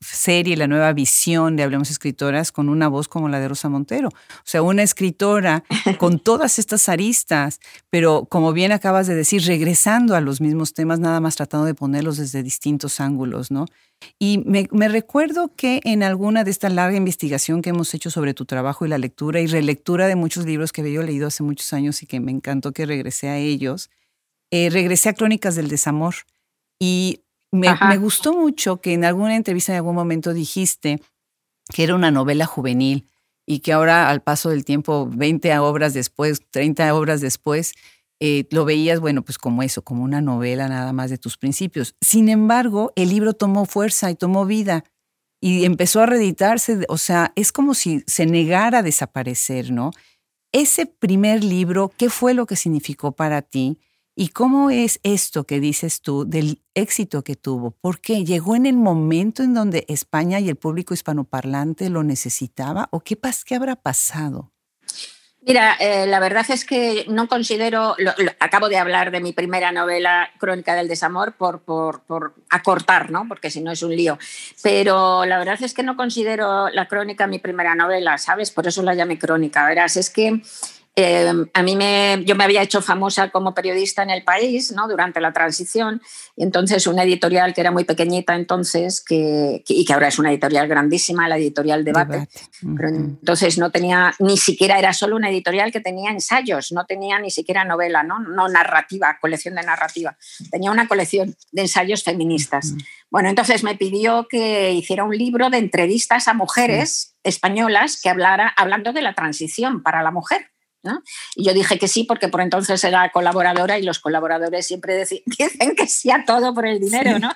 [0.00, 4.08] serie, la nueva visión de Hablemos Escritoras con una voz como la de Rosa Montero.
[4.08, 5.64] O sea, una escritora
[5.98, 11.00] con todas estas aristas, pero como bien acabas de decir, regresando a los mismos temas,
[11.00, 13.66] nada más tratando de ponerlos desde distintos ángulos, ¿no?
[14.18, 18.44] Y me, recuerdo que en alguna de esta larga investigación que hemos hecho sobre tu
[18.44, 22.02] trabajo y la lectura y relectura de muchos libros que había leído hace muchos años
[22.02, 23.90] y que me encantó que regresé a ellos,
[24.50, 26.14] eh, regresé a Crónicas del Desamor.
[26.78, 27.21] Y
[27.52, 31.00] me, gustó mucho que en alguna entrevista en algún momento dijiste
[31.72, 33.08] que era una novela juvenil
[33.46, 37.74] y que ahora al paso del tiempo, 20 obras después, 30 obras después,
[38.20, 41.94] eh, lo veías, bueno, pues como eso, como una novela nada más de tus principios.
[42.00, 44.84] Sin embargo, el libro tomó fuerza y tomó vida
[45.40, 49.90] y empezó a reeditarse, o sea, es como si se negara a desaparecer, ¿no?
[50.52, 53.78] Ese primer libro, ¿qué fue lo que significó para ti?
[54.14, 57.70] ¿Y cómo es esto que dices tú del éxito que tuvo?
[57.70, 58.24] ¿Por qué?
[58.24, 62.88] ¿Llegó en el momento en donde España y el público hispanoparlante lo necesitaba?
[62.90, 64.52] ¿O qué, qué habrá pasado?
[65.44, 67.96] Mira, eh, la verdad es que no considero,
[68.38, 73.26] acabo de hablar de mi primera novela, Crónica del Desamor, por, por, por, acortar, ¿no?
[73.26, 74.18] porque si no es un lío,
[74.62, 78.52] pero la verdad es que no considero la crónica mi primera novela, ¿sabes?
[78.52, 80.42] Por eso la llamé crónica, verás, es que
[80.94, 84.86] Em, a mí me, yo me había hecho famosa como periodista en el país ¿no?
[84.88, 86.02] durante la transición
[86.36, 90.30] y entonces una editorial que era muy pequeñita entonces que, y que ahora es una
[90.30, 92.28] editorial grandísima, la editorial Debate,
[92.76, 97.18] pero entonces no tenía, ni siquiera era solo una editorial que tenía ensayos, no tenía
[97.18, 100.18] ni siquiera novela, no, no narrativa, colección de narrativa,
[100.50, 102.74] tenía una colección de ensayos feministas.
[103.10, 108.52] Bueno, entonces me pidió que hiciera un libro de entrevistas a mujeres españolas que hablara
[108.56, 110.51] hablando de la transición para la mujer.
[111.36, 115.76] Y yo dije que sí porque por entonces era colaboradora y los colaboradores siempre dicen
[115.76, 117.32] que sí a todo por el dinero, ¿no?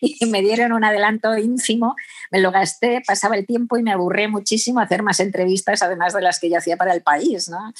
[0.00, 1.96] Y me dieron un adelanto ínfimo,
[2.30, 6.22] me lo gasté, pasaba el tiempo y me aburré muchísimo hacer más entrevistas, además de
[6.22, 7.72] las que yo hacía para el país, ¿no?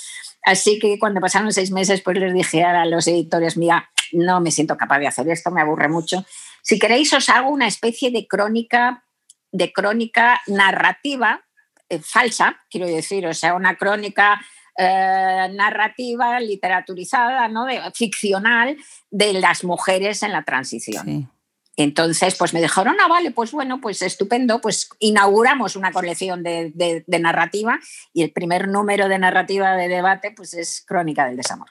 [0.43, 4.51] Así que cuando pasaron seis meses, pues les dije a los editores, mira, no me
[4.51, 6.25] siento capaz de hacer esto, me aburre mucho.
[6.63, 9.05] Si queréis os hago una especie de crónica,
[9.53, 11.45] de crónica narrativa,
[11.89, 14.41] eh, falsa, quiero decir, o sea, una crónica
[14.81, 17.67] eh, narrativa, literaturizada, ¿no?
[17.67, 18.77] de, ficcional
[19.11, 21.31] de las mujeres en la transición.
[21.77, 26.73] Entonces, pues me dijeron, ah, vale, pues bueno, pues estupendo, pues inauguramos una colección de,
[26.75, 27.79] de, narrativa
[28.13, 31.69] y el primer número de narrativa de debate pues es Crónica del Desamor.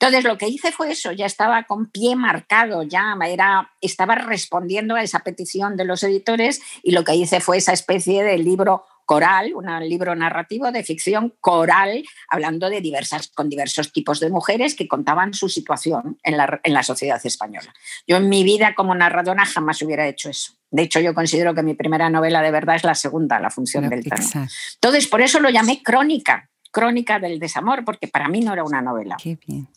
[0.00, 4.94] Entonces, lo que hice fue eso, ya estaba con pie marcado, ya era, estaba respondiendo
[4.94, 8.84] a esa petición de los editores y lo que hice fue esa especie de libro
[9.08, 14.74] coral, un libro narrativo de ficción coral, hablando de diversas, con diversos tipos de mujeres
[14.74, 17.72] que contaban su situación en la, en la sociedad española.
[18.06, 20.52] Yo en mi vida como narradora jamás hubiera hecho eso.
[20.70, 23.88] De hecho, yo considero que mi primera novela de verdad es la segunda, La función
[23.88, 24.46] del tono.
[24.74, 28.82] Entonces, por eso lo llamé crónica, crónica del desamor, porque para mí no era una
[28.82, 29.16] novela.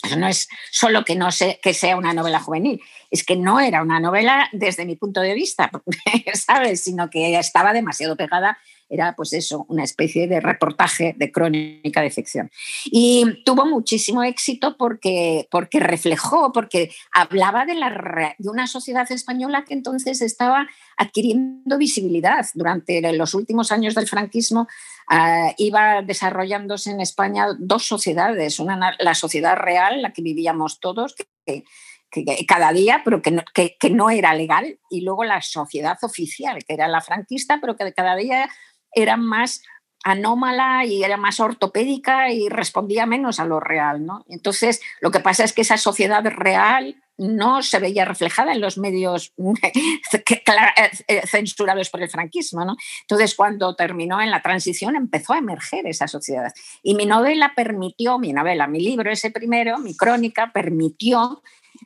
[0.04, 3.62] Eso no es solo que, no sé, que sea una novela juvenil, es que no
[3.62, 5.72] era una novela desde mi punto de vista,
[6.34, 6.84] ¿sabes?
[6.84, 8.58] Sino que estaba demasiado pegada
[8.92, 12.52] era pues eso, una especie de reportaje de crónica de ficción.
[12.86, 19.64] Y tuvo muchísimo éxito porque, porque reflejó, porque hablaba de, la, de una sociedad española
[19.66, 22.46] que entonces estaba adquiriendo visibilidad.
[22.54, 24.68] Durante los últimos años del franquismo
[25.08, 31.16] ah, iba desarrollándose en España dos sociedades, una la sociedad real, la que vivíamos todos,
[31.46, 31.64] que,
[32.46, 36.64] cada día, pero que no, que, que no, era legal, y luego la sociedad oficial,
[36.66, 38.50] que era la franquista, pero que cada día
[38.94, 39.62] era más
[40.04, 44.06] anómala y era más ortopédica y respondía menos a lo real.
[44.06, 44.26] ¿no?
[44.28, 48.80] Entonces, lo que pasa es que esa sociedad real no se veía reflejada en los
[48.80, 49.32] medios
[51.08, 52.66] eh, censurados por el franquismo.
[52.66, 52.76] ¿no?
[53.02, 56.52] Entonces, cuando terminó en la transición, empezó a emerger esa sociedad.
[56.82, 61.44] Y mi novela permitió, mi novela, mi libro, ese primero, mi crónica, permitió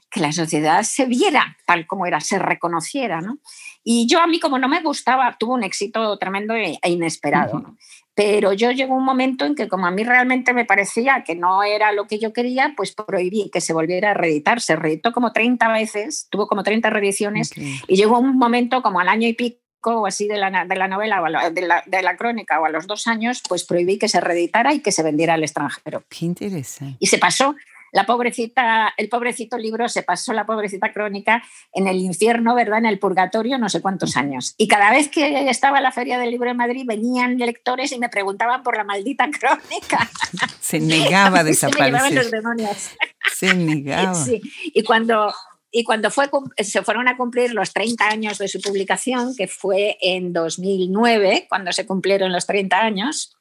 [0.09, 3.19] que la sociedad se viera tal como era, se reconociera.
[3.19, 3.39] ¿no?
[3.87, 7.75] Y yo a mí como no me gustaba, tuvo un éxito tremendo e, e inesperado.
[8.15, 11.61] Pero yo llegó un momento en que como a mí realmente me parecía que no
[11.61, 14.59] era lo que yo quería, pues prohibí que se volviera a reeditar.
[14.59, 19.07] Se reeditó como 30 veces, tuvo como 30 reediciones y llegó un momento como al
[19.07, 22.17] año y pico o así de la, de la novela o de la, de la,
[22.17, 25.35] crónica o a los dos años, pues prohibí que se reeditara y que se vendiera
[25.35, 26.03] al extranjero.
[26.09, 26.97] Qué interesante.
[26.99, 27.55] Y se pasó
[27.95, 32.79] la pobrecita, el pobrecito libro se pasó la pobrecita crónica en el infierno, ¿verdad?
[32.79, 34.53] En el purgatorio, no sé cuántos años.
[34.57, 38.09] Y cada vez que estaba la Feria del Libro de Madrid, venían lectores y me
[38.09, 40.11] preguntaban por la maldita crónica.
[40.59, 42.09] Se negaba a desaparecer.
[42.09, 42.89] Se los demonios.
[43.33, 44.13] Se negaba.
[44.13, 44.41] Sí.
[44.65, 45.33] Y cuando
[45.71, 49.97] y cuando fue, se fueron a cumplir los 30 años de su publicación, que fue
[50.01, 53.37] en 2009, cuando se cumplieron los 30 años,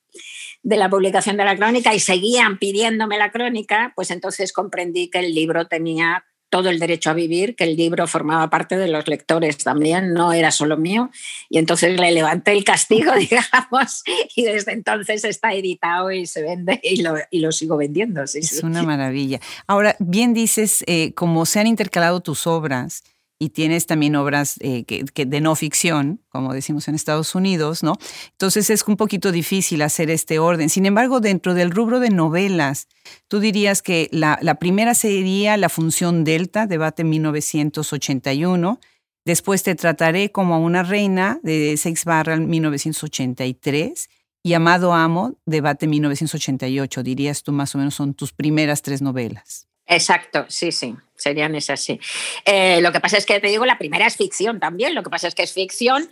[0.63, 5.19] de la publicación de la crónica y seguían pidiéndome la crónica, pues entonces comprendí que
[5.21, 6.25] el libro tenía
[6.55, 10.33] todo el derecho a vivir, que el libro formaba parte de los lectores también, no
[10.33, 11.11] era solo mío.
[11.49, 14.05] Y entonces le levanté el castigo, digamos,
[14.37, 18.23] y desde entonces está editado y se vende y lo, y lo sigo vendiendo.
[18.23, 19.41] es una maravilla.
[19.67, 23.03] Ahora, bien dices, eh, como se han intercalado tus obras,
[23.39, 27.97] y tienes también obras eh, que, de no ficción, como decimos en Estados Unidos, ¿no?
[28.33, 30.69] Entonces es un poquito difícil hacer este orden.
[30.69, 32.89] Sin embargo, dentro del rubro de novelas,
[33.29, 38.81] tú dirías que la, primera sería La función Delta, debate 1981.
[39.25, 44.09] Después te trataré como a una reina de Seix Barra 1983
[44.43, 47.03] y Amado Amo, debate 1988.
[47.03, 49.67] Dirías tú más o menos son tus primeras tres novelas.
[49.87, 52.01] Exacto, sí, sí, serían esas, sí.
[52.45, 55.11] Eh, lo que pasa es que te digo, la primera es ficción también, lo que
[55.11, 56.09] pasa es que es ficción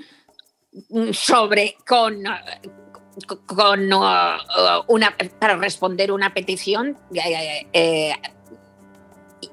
[0.91, 2.23] mm, sobre, con,
[3.47, 4.03] con uh,
[4.89, 8.15] una, para responder una petición eh, eh,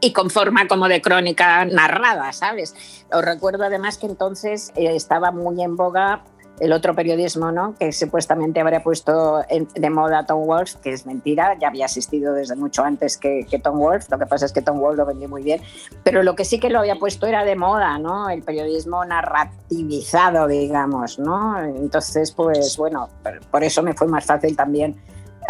[0.02, 2.76] y con forma como de crónica narrada, ¿sabes?
[3.12, 6.24] Os recuerdo además que entonces estaba muy en boga
[6.60, 7.76] el otro periodismo, ¿no?
[7.78, 9.42] que supuestamente habría puesto
[9.76, 13.80] de moda Tom Wolf, que es mentira, ya había existido desde mucho antes que, Tom
[13.80, 15.62] Wolf, lo que pasa es que Tom Wolf lo vendió muy bien,
[16.04, 18.30] pero lo que sí que lo había puesto era de moda, ¿no?
[18.30, 21.20] el periodismo narrativizado, digamos.
[21.20, 21.62] ¿no?
[21.64, 23.10] Entonces, pues bueno,
[23.52, 24.96] por eso me fue más fácil también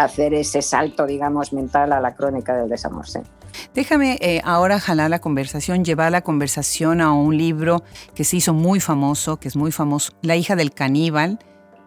[0.04, 3.06] hacer ese salto, digamos, mental a la crónica del desamor.
[3.74, 7.84] Déjame eh, ahora jalar la conversación, llevar la conversación a un libro
[8.16, 11.40] que se hizo muy famoso, que es muy famoso, La hija del caníbal,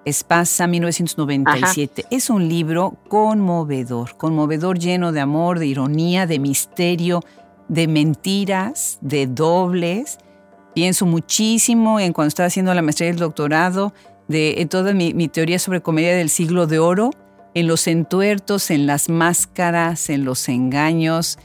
[0.05, 2.07] Espasa 1997.
[2.11, 7.20] Es un libro conmovedor, conmovedor lleno de amor, de ironía, de misterio,
[7.68, 10.18] de mentiras, de dobles.
[10.75, 13.94] Pienso muchísimo en cuando estaba haciendo la maestría y el doctorado,
[14.29, 17.11] de toda mi, mi teoría sobre comedia del siglo de oro,
[17.55, 21.38] en los entuertos, en las máscaras, en los engaños,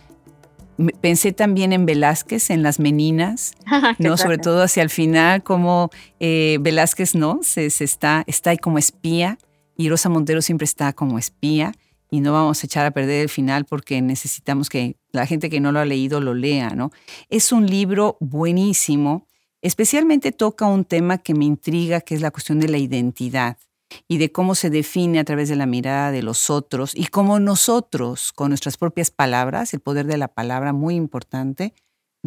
[1.02, 3.54] Pensé también en Velázquez, en las meninas,
[3.98, 4.16] ¿no?
[4.16, 5.90] Sobre todo hacia el final, como
[6.20, 7.40] eh, Velázquez, ¿no?
[7.42, 9.40] Se, está, está ahí como espía
[9.76, 11.72] y Rosa Montero siempre está como espía
[12.12, 15.60] y no vamos a echar a perder el final porque necesitamos que la gente que
[15.60, 16.92] no lo ha leído lo lea, ¿no?
[17.30, 19.26] Es un libro buenísimo,
[19.64, 23.58] especialmente toca un tema que me intriga, que es la cuestión de la identidad
[24.08, 27.40] y de cómo se define a través de la mirada de los otros y cómo
[27.40, 31.74] nosotros, con nuestras propias palabras, el poder de la palabra muy importante,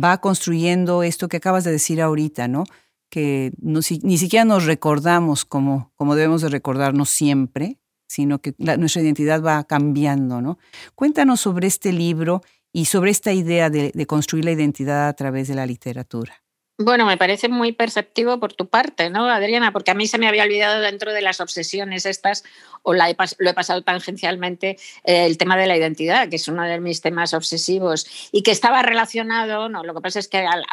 [0.02, 2.64] va construyendo esto que acabas de decir ahorita, ¿no?
[3.10, 9.42] Que ni siquiera nos recordamos como, como debemos de recordarnos siempre, sino que nuestra identidad
[9.42, 10.58] va cambiando, ¿no?
[10.94, 12.42] Cuéntanos sobre este libro
[12.72, 16.42] y sobre esta idea de construir la identidad a través de la literatura.
[16.82, 19.70] Bueno, me parece muy perceptivo por tu parte, ¿no, Adriana?
[19.70, 22.42] Porque a mí se me había olvidado dentro de las obsesiones estas,
[22.82, 26.62] o la lo he pasado tangencialmente, eh, el tema de la identidad, que es uno
[26.62, 30.64] de mis temas obsesivos y que estaba relacionado, no, lo que pasa es que al,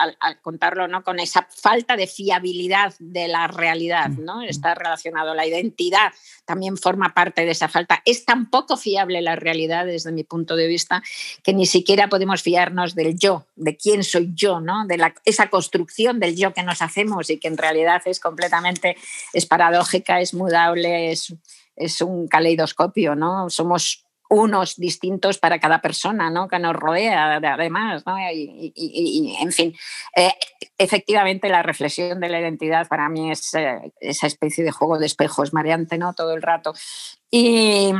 [0.42, 1.04] contarlo, ¿no?
[1.04, 4.42] Con esa falta de fiabilidad de la realidad, ¿no?
[4.42, 6.14] Está relacionado la identidad,
[6.46, 8.02] también forma parte de esa falta.
[8.06, 11.04] Es tan poco fiable la realidad desde mi punto de vista
[11.44, 14.86] que ni siquiera podemos fiarnos del yo, de quién soy yo, ¿no?
[14.86, 18.96] De la, esa construcción del yo que nos hacemos y que en realidad es completamente,
[19.34, 21.34] es paradójica, es mudable, es,
[21.78, 23.50] es un caleidoscopio, ¿no?
[23.50, 26.48] Somos unos distintos para cada persona ¿no?
[26.48, 28.04] que nos rodea, además.
[28.06, 28.18] ¿no?
[28.32, 29.76] Y, en fin,
[30.16, 30.34] eh,
[30.78, 35.06] efectivamente la reflexión de la identidad para mí es eh, esa especie de juego de
[35.06, 36.14] espejos mareante ¿no?
[36.14, 36.74] todo el rato.
[37.30, 37.94] Y,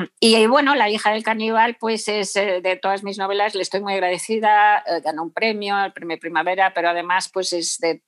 [0.48, 3.94] bueno, La hija del caníbal, pues es eh, de todas mis novelas, le estoy muy
[3.94, 8.02] agradecida, ganó un premio, el premio Primavera, pero además pues es de,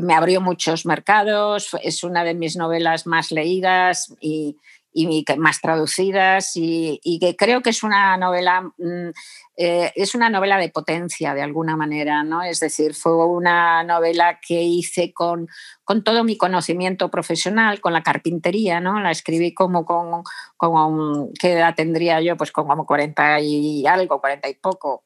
[0.00, 4.56] me abrió muchos mercados, es una de mis novelas más leídas y,
[4.92, 9.10] y más traducidas y, que creo que es una novela mm,
[9.56, 14.38] eh, es una novela de potencia de alguna manera no es decir fue una novela
[14.46, 15.48] que hice con,
[15.84, 20.22] con todo mi conocimiento profesional con la carpintería no la escribí como con,
[20.56, 25.04] con qué edad tendría yo pues como 40 y algo 40 y poco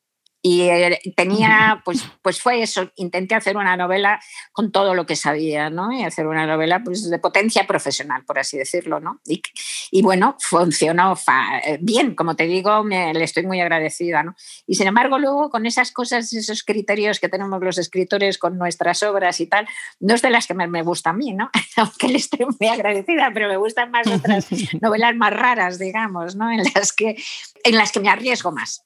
[0.48, 4.20] y eh, tenía, pues, pues fue eso, intenté hacer una novela
[4.52, 5.90] con todo lo que sabía, ¿no?
[5.90, 9.20] Y hacer una novela pues, de potencia profesional, por así decirlo, ¿no?
[9.26, 9.42] Y,
[9.90, 11.18] y bueno, funcionó
[11.66, 14.36] eh, bien, como te digo, me, le estoy muy agradecida, ¿no?
[14.68, 19.02] Y sin embargo, luego con esas cosas, esos criterios que tenemos los escritores con nuestras
[19.02, 19.66] obras y tal,
[19.98, 21.50] no es de las que me, me gusta a mí, ¿no?
[21.76, 24.46] Aunque le estoy muy agradecida, pero me gustan más otras
[24.80, 26.52] novelas más raras, digamos, ¿no?
[26.52, 27.20] En las que,
[27.64, 28.85] en las que me arriesgo más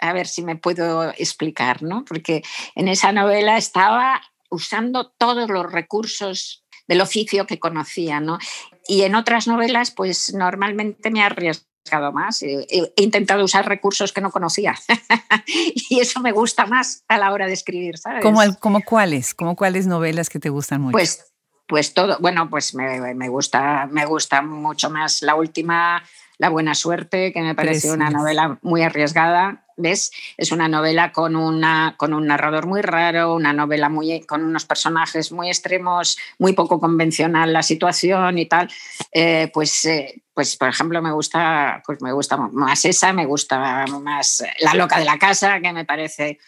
[0.00, 2.04] a ver si me puedo explicar, ¿no?
[2.04, 2.42] Porque
[2.74, 4.20] en esa novela estaba
[4.50, 8.38] usando todos los recursos del oficio que conocía, ¿no?
[8.86, 12.42] Y en otras novelas, pues normalmente me arriesgado más.
[12.42, 14.74] He, intentado usar recursos que no conocía.
[15.46, 18.22] y eso me gusta más a la hora de escribir, ¿sabes?
[18.22, 19.34] ¿Cómo, como cuáles?
[19.34, 20.92] ¿Cómo cuáles novelas que te gustan mucho?
[20.92, 21.32] Pues,
[21.66, 26.02] pues todo, bueno, pues me, me, gusta, me gusta mucho más la última,
[26.38, 30.10] La Buena Suerte, que me pareció una novela muy arriesgada ¿ves?
[30.36, 34.64] Es una novela con, una, con un narrador muy raro, una novela muy, con unos
[34.64, 38.68] personajes muy extremos, muy poco convencional la situación y tal.
[39.12, 43.86] Eh, pues, eh, pues, por ejemplo, me gusta, pues me gusta más esa, me gusta
[43.86, 46.38] más La loca de la casa, que me parece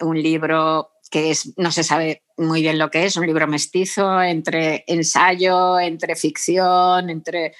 [0.00, 4.22] un libro que es, no se sabe muy bien lo que es, un libro mestizo
[4.22, 7.54] entre ensayo, entre ficción, entre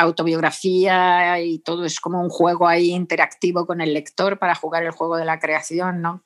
[0.00, 4.90] autobiografía y todo es como un juego ahí interactivo con el lector para jugar el
[4.90, 6.24] juego de la creación, ¿no?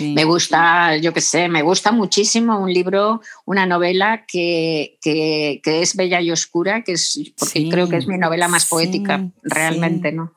[0.00, 5.96] Me gusta, yo qué sé, me gusta muchísimo un libro, una novela que, que, es
[5.96, 10.32] bella y oscura, que es, porque creo que es mi novela más poética, realmente, ¿no?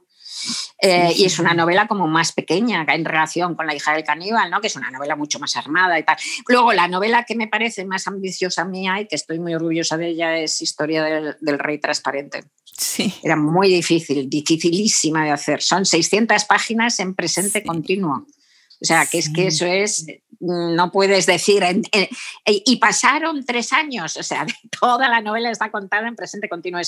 [0.82, 4.50] Eh, y es una novela como más pequeña en relación con La hija del caníbal,
[4.52, 4.62] ¿no?
[4.62, 6.18] que es una novela mucho más armada y tal.
[6.48, 10.10] Luego, la novela que me parece más ambiciosa mía y que estoy muy orgullosa de
[10.10, 12.44] ella es Historia del, del Rey Transparente.
[12.78, 13.14] Sí.
[13.24, 15.62] Era muy difícil, dificilísima de hacer.
[15.62, 18.26] Son 600 páginas en presente continuo.
[18.82, 20.06] O sea, que es que eso es,
[20.46, 21.64] no puedes decir,
[22.46, 24.46] y pasaron tres años, o sea,
[24.80, 26.82] toda la novela está contada en presente continuo.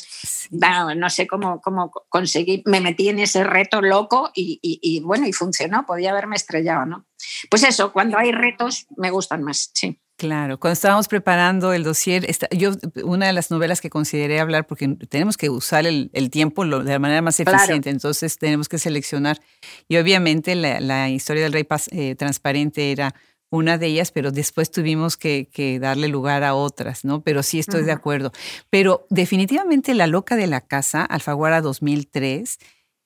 [0.51, 5.33] no, sé cómo, cómo conseguí, me metí en ese reto loco y, y, bueno, y
[5.33, 7.05] funcionó, podía haberme estrellado, ¿no?
[7.49, 9.99] Pues eso, cuando hay retos me gustan más, sí.
[10.17, 12.71] Claro, cuando estábamos preparando el dossier, yo
[13.03, 16.97] una de las novelas que consideré hablar, porque tenemos que usar el, tiempo de la
[16.97, 19.39] manera más eficiente, entonces tenemos que seleccionar.
[19.87, 23.13] Y obviamente la, historia del rey eh, transparente era
[23.49, 27.21] una de ellas, pero después tuvimos que, darle lugar a otras, ¿no?
[27.21, 28.31] Pero sí estoy de acuerdo.
[28.69, 32.57] Pero definitivamente La Loca de la Casa, Alfaguara 2003,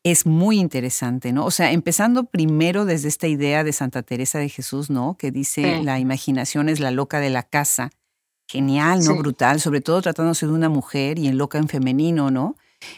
[0.03, 1.45] es muy interesante, ¿no?
[1.45, 5.15] O sea, empezando primero desde esta idea de Santa Teresa de Jesús, ¿no?
[5.17, 7.91] Que dice la imaginación es la loca de la casa.
[8.47, 9.15] Genial, ¿no?
[9.15, 12.55] Brutal, sobre todo tratándose de una mujer y en loca en femenino, ¿no?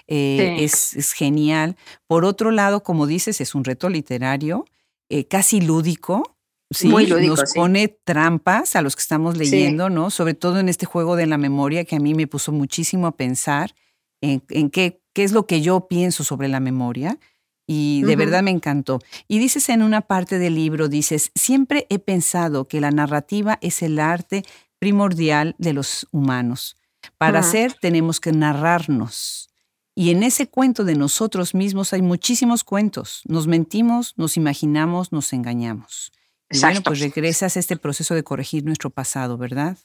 [0.07, 1.75] Eh, es, genial.
[2.07, 4.65] Por otro lado, como dices, es un reto literario,
[5.09, 6.32] eh, casi lúdico.
[6.73, 10.09] Sí, Muy lúdico, nos pone trampas a los que estamos leyendo, ¿no?
[10.09, 13.15] Sobre todo en este juego de la memoria que a mí me puso muchísimo a
[13.15, 13.73] pensar
[14.21, 17.17] en, en qué qué es lo que yo pienso sobre la memoria.
[17.65, 18.99] Y de verdad me encantó.
[19.29, 23.81] Y dices en una parte del libro, dices, siempre he pensado que la narrativa es
[23.81, 24.43] el arte
[24.79, 26.75] primordial de los humanos.
[27.17, 29.49] Para ser tenemos que narrarnos.
[29.95, 33.21] Y en ese cuento de nosotros mismos hay muchísimos cuentos.
[33.25, 36.11] Nos mentimos, nos imaginamos, nos engañamos.
[36.53, 39.77] Y bueno, pues regresas a este proceso de corregir nuestro pasado, ¿verdad?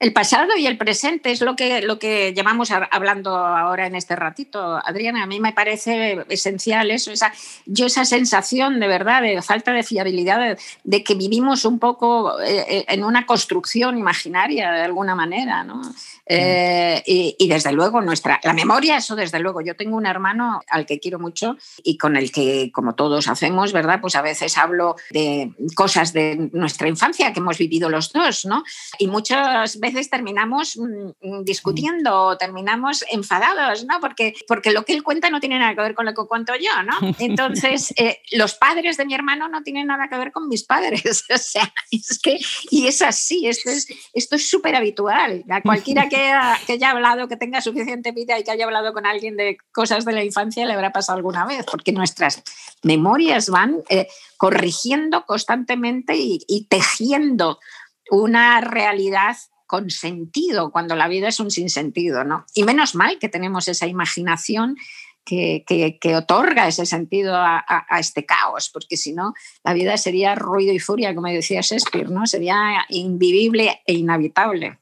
[0.00, 4.14] El pasado y el presente es lo que, lo que llevamos hablando ahora en este
[4.14, 4.80] ratito.
[4.84, 7.32] Adriana, a mí me parece esencial eso, esa,
[7.66, 12.64] yo esa sensación de verdad, de falta de fiabilidad, de, que vivimos un poco eh,
[12.68, 15.64] eh, en una construcción imaginaria de alguna manera.
[15.64, 15.82] ¿no?
[16.28, 19.60] Eh, y, desde luego nuestra, la memoria, eso desde luego.
[19.60, 23.72] Yo tengo un hermano al que quiero mucho y con el que, como todos hacemos,
[23.72, 24.00] ¿verdad?
[24.00, 28.62] Pues a veces hablo de cosas de nuestra infancia que hemos vivido los dos, ¿no?
[28.98, 34.00] Y muchas veces terminamos mm, mm, discutiendo, terminamos enfadados, ¿no?
[34.00, 36.52] Porque, porque lo que él cuenta no tiene nada que ver con lo que cuento
[36.56, 37.14] yo, ¿no?
[37.18, 41.24] Entonces, eh, los padres de mi hermano no tienen nada que ver con mis padres.
[41.34, 42.38] o sea, es que,
[42.70, 45.44] y es así, esto es esto es súper habitual.
[45.48, 46.17] A cualquiera que
[46.66, 50.04] que, haya hablado, que tenga suficiente vida y que haya hablado con alguien de cosas
[50.04, 52.42] de la infancia le habrá pasado alguna vez, porque nuestras
[52.82, 57.58] memorias van eh, corrigiendo constantemente y, tejiendo
[58.10, 62.46] una realidad con sentido, cuando la vida es un sinsentido, ¿no?
[62.54, 64.76] Y menos mal que tenemos esa imaginación
[65.28, 70.78] que, otorga ese sentido a, este caos, porque si no, la vida sería ruido y
[70.78, 72.26] furia, como decía Shakespeare, ¿no?
[72.26, 74.78] Sería invivible e inhabitable.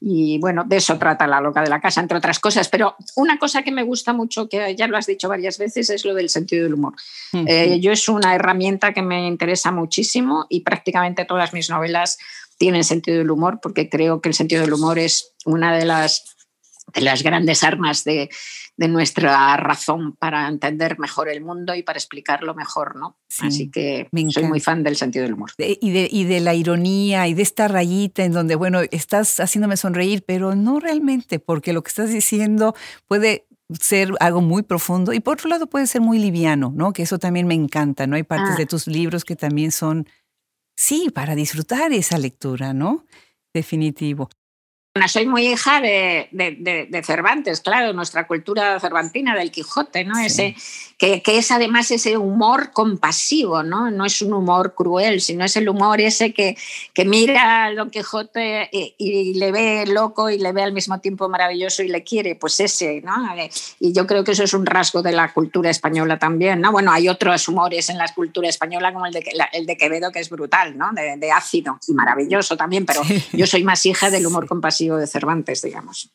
[0.00, 2.68] Y bueno, de eso trata la loca de la casa, entre otras cosas.
[2.68, 6.04] Pero una cosa que me gusta mucho, que ya lo has dicho varias veces, es
[6.04, 6.94] lo del sentido del humor.
[7.32, 12.18] Eh, yo es una herramienta que me interesa muchísimo y prácticamente todas mis novelas
[12.58, 16.36] tienen sentido del humor, porque creo que el sentido del humor es una de las
[16.94, 18.30] de las grandes armas de,
[18.86, 23.18] nuestra razón para entender mejor el mundo y para explicarlo mejor, ¿no?
[23.40, 25.50] Así que soy muy fan del sentido del humor.
[25.58, 29.76] y, de, y de la ironía y de esta rayita en donde, bueno, estás haciéndome
[29.76, 32.76] sonreír, pero no realmente, porque lo que estás diciendo
[33.08, 33.48] puede
[33.80, 36.92] ser algo muy profundo y por otro lado puede ser muy liviano, ¿no?
[36.92, 38.14] Que eso también me encanta, ¿no?
[38.14, 38.58] Hay partes ah.
[38.58, 40.06] de tus libros que también son,
[40.76, 43.04] sí, para disfrutar esa lectura, ¿no?
[43.52, 44.28] Definitivo
[45.06, 50.18] soy muy hija de, de, Cervantes, claro, nuestra cultura cervantina del Quijote, ¿no?
[50.18, 50.56] Ese,
[50.96, 53.90] que, que, es además ese humor compasivo, ¿no?
[53.90, 56.56] No es un humor cruel, sino es el humor ese que,
[56.92, 61.28] que mira al Don Quijote y, le ve loco y le ve al mismo tiempo
[61.28, 63.14] maravilloso y le quiere, pues ese, ¿no?
[63.78, 66.72] Y yo creo que eso es un rasgo de la cultura española también, ¿no?
[66.72, 70.20] Bueno, hay otros humores en la cultura española como el de, el de Quevedo, que
[70.20, 70.90] es brutal, ¿no?
[70.92, 75.62] De, ácido y maravilloso también, pero yo soy más hija del humor compasivo de Cervantes,
[75.62, 76.12] digamos.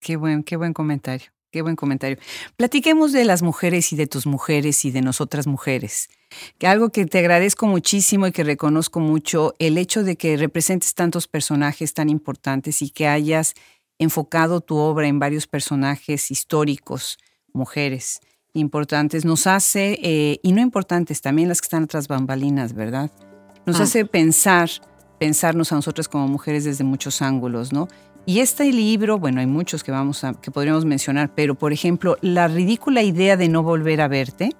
[0.00, 1.26] Qué buen, qué buen comentario.
[1.50, 2.18] Qué buen comentario.
[2.56, 6.08] Platiquemos de las mujeres y de tus mujeres y de nosotras mujeres.
[6.58, 10.94] Que algo que te agradezco muchísimo y que reconozco mucho, el hecho de que representes
[10.94, 13.54] tantos personajes tan importantes y que hayas
[13.98, 17.16] enfocado tu obra en varios personajes históricos,
[17.52, 18.20] mujeres
[18.52, 23.10] importantes, nos hace, eh, y no importantes, también las que están atrás bambalinas, ¿verdad?
[23.64, 23.84] Nos ah.
[23.84, 24.70] hace pensar,
[25.18, 27.88] pensarnos a nosotras como mujeres desde muchos ángulos, ¿no?
[28.28, 32.16] Y este libro, bueno, hay muchos que, vamos a, que podríamos mencionar, pero por ejemplo,
[32.22, 34.50] La ridícula idea de no volver a verte,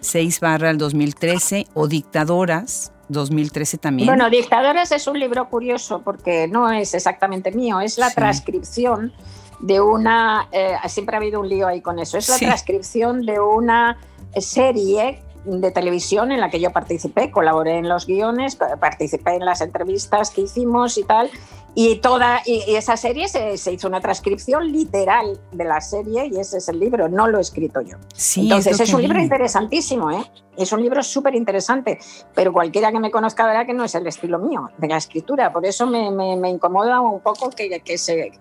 [0.00, 4.06] 6 barra el 2013, o Dictadoras, 2013 también.
[4.06, 9.12] Bueno, Dictadoras es un libro curioso porque no es exactamente mío, es la transcripción
[9.60, 13.40] de una, eh, siempre ha habido un lío ahí con eso, es la transcripción de
[13.40, 13.98] una
[14.38, 19.60] serie de televisión en la que yo participé, colaboré en los guiones, participé en las
[19.60, 21.30] entrevistas que hicimos y tal,
[21.74, 26.40] y toda y esa serie se, se, hizo una transcripción literal de la serie y
[26.40, 27.98] ese es el libro, no lo he escrito yo.
[28.14, 30.24] Sí, Entonces es, un libro interesantísimo, ¿eh?
[30.56, 31.98] es un libro súper interesante,
[32.34, 35.52] pero cualquiera que me conozca verá que no es el estilo mío de la escritura,
[35.52, 38.32] por eso me, me, incomoda un poco que, que se...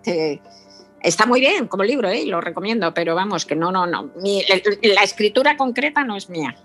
[1.02, 2.26] Está muy bien como libro, ¿eh?
[2.26, 4.10] lo recomiendo, pero vamos, que no, no, no.
[4.82, 6.56] la escritura concreta no es mía.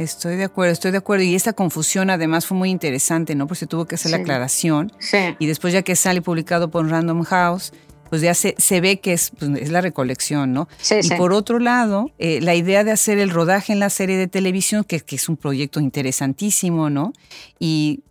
[0.00, 1.24] Estoy de acuerdo, estoy de acuerdo.
[1.24, 3.46] Y esta confusión además fue muy interesante, ¿no?
[3.46, 4.90] Porque se tuvo que hacer la aclaración.
[4.98, 5.18] Sí.
[5.38, 7.74] Y después ya que sale publicado por Random House,
[8.08, 10.68] pues ya se, se ve que es, pues, es, la recolección, ¿no?
[10.78, 14.16] Sí, y por otro lado, eh, la idea de hacer el rodaje en la serie
[14.16, 17.12] de televisión, que, que, es un proyecto interesantísimo, ¿no?
[17.58, 18.02] Y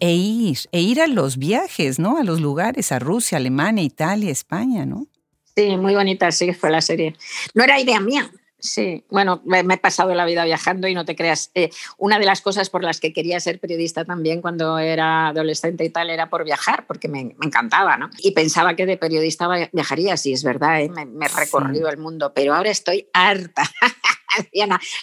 [0.00, 2.16] e ir, e ir a los viajes, ¿no?
[2.16, 5.08] A los lugares, a Rusia, Alemania, Italia, España, ¿no?
[5.54, 7.14] Sí, muy bonita, sí, fue la serie.
[7.52, 8.30] No era idea mía,
[8.64, 11.50] Sí, bueno, me, he pasado la vida viajando y no te creas.
[11.54, 15.84] Eh, una de las cosas por las que quería ser periodista también cuando era adolescente
[15.84, 18.08] y tal era por viajar, porque me, encantaba, ¿no?
[18.20, 20.88] Y pensaba que de periodista viajaría, sí, es verdad, ¿eh?
[20.88, 23.64] me, he recorrido el mundo, pero ahora estoy harta.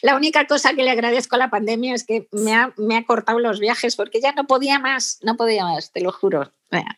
[0.01, 3.05] La única cosa que le agradezco a la pandemia es que me ha, me ha
[3.05, 6.51] cortado los viajes porque ya no podía más, no podía más, te lo juro.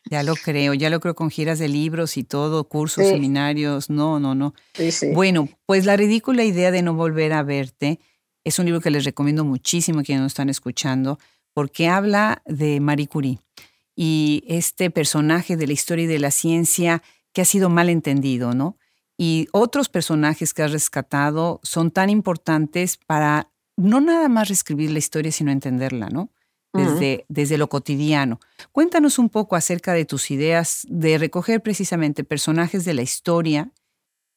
[0.10, 4.20] Ya lo creo, ya lo creo con giras de libros y todo, cursos, seminarios, no,
[4.20, 4.54] no, no.
[5.14, 8.00] bueno, pues la ridícula idea de no volver a verte
[8.44, 11.18] es un libro que les recomiendo muchísimo a quienes nos están escuchando,
[11.54, 13.40] porque habla de Marie Curie
[13.96, 18.54] y este personaje de la historia y de la ciencia que ha sido mal entendido,
[18.54, 18.78] ¿no?
[19.26, 25.00] Y otros personajes que has rescatado son tan importantes para no nada más reescribir la
[25.00, 26.30] historia, sino entenderla, ¿no?
[26.74, 28.42] desde, desde lo cotidiano.
[28.74, 33.72] Cuéntanos un poco acerca de tus ideas de recoger precisamente personajes de la historia,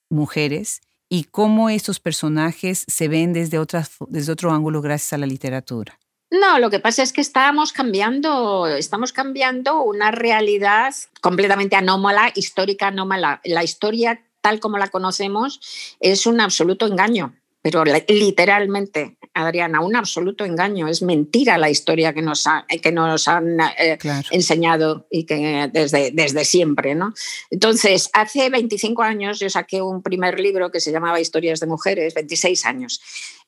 [0.08, 5.26] mujeres, y cómo estos personajes se ven desde, otras, desde otro ángulo gracias a la
[5.26, 5.98] literatura.
[6.30, 12.88] No, lo que pasa es que estamos cambiando, estamos cambiando una realidad completamente anómala, histórica
[12.88, 13.40] anómala.
[13.44, 15.58] La historia tal como la conocemos
[15.98, 17.34] es un absoluto engaño
[17.66, 22.44] pero literalmente, Adriana, un absoluto engaño, es mentira la historia que nos,
[22.80, 23.98] que nos han eh,
[24.30, 26.94] enseñado y que desde, desde siempre.
[26.94, 27.12] ¿no?
[27.50, 32.14] Entonces, hace 25 años yo saqué un primer libro que se llamaba Historias de Mujeres,
[32.14, 33.00] 26 años.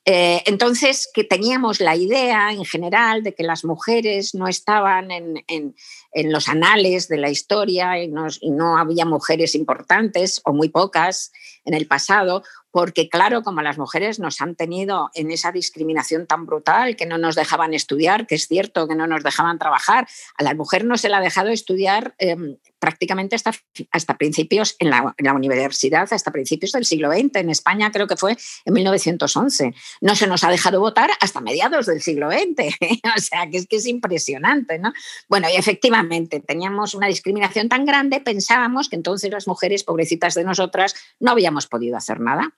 [0.03, 5.45] Eh, entonces, que teníamos la idea en general de que las mujeres no estaban en,
[5.47, 5.75] en,
[6.11, 11.31] en los anales de la historia y y no había mujeres importantes o muy pocas
[11.65, 16.45] en el pasado, porque claro, como las mujeres nos han tenido en esa discriminación tan
[16.45, 20.07] brutal, que no nos dejaban estudiar, que es cierto que no nos dejaban trabajar,
[20.37, 23.53] a la mujer no se la ha dejado estudiar em, prácticamente hasta,
[23.91, 27.35] hasta principios en la, universidad, hasta principios del siglo XX.
[27.35, 29.73] En España creo que fue en 1911.
[30.01, 32.75] No se nos ha dejado votar hasta mediados del siglo XX.
[33.17, 34.93] o sea, que es que es impresionante, ¿no?
[35.27, 40.43] Bueno, y efectivamente teníamos una discriminación tan grande, pensábamos que entonces las mujeres, pobrecitas de
[40.43, 42.53] nosotras, no habíamos podido hacer nada.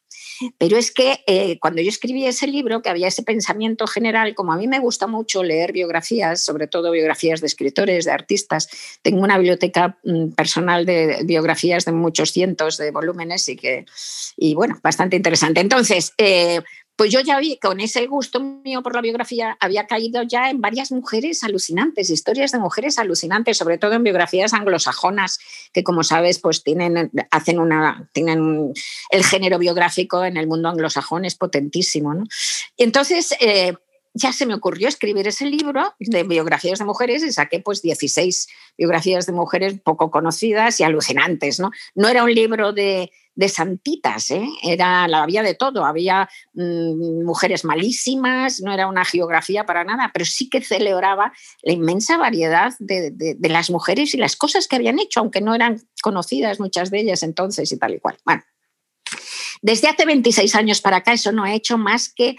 [0.58, 4.54] Pero es que eh, cuando yo escribí ese libro, que había ese pensamiento general, como
[4.54, 8.70] a mí me gusta mucho leer biografías, sobre todo biografías de escritores, de artistas,
[9.02, 13.86] tengo una biblioteca mm, personal de biografías de muchos cientos de volúmenes y que,
[14.38, 15.62] y bueno, bastante interesante.
[15.62, 16.62] Entonces, eh,
[16.96, 20.62] pues yo ya vi, con ese gusto mío por la biografía, había caído ya en
[20.62, 25.40] varias mujeres alucinantes, historias de mujeres alucinantes, sobre todo en biografías anglosajonas,
[25.74, 28.74] que como sabes, pues tienen, hacen una, tienen
[29.10, 32.14] el género biográfico en el mundo anglosajón es potentísimo.
[32.14, 32.24] ¿no?
[32.78, 33.74] Entonces, eh,
[34.14, 38.48] ya se me ocurrió escribir ese libro de biografías de mujeres y saqué pues 16
[38.78, 41.60] biografías de mujeres poco conocidas y alucinantes.
[41.60, 44.46] No, no era un libro de, de santitas, ¿eh?
[44.64, 50.12] era, la había de todo, había mm, mujeres malísimas, no era una geografía para nada,
[50.14, 51.32] pero sí que celebraba
[51.64, 55.56] la inmensa variedad de, de, las mujeres y las cosas que habían hecho, aunque no
[55.56, 58.18] eran conocidas muchas de ellas entonces y tal y cual.
[58.26, 58.44] Bueno,
[59.62, 62.36] desde hace 26 años para acá eso no ha hecho más que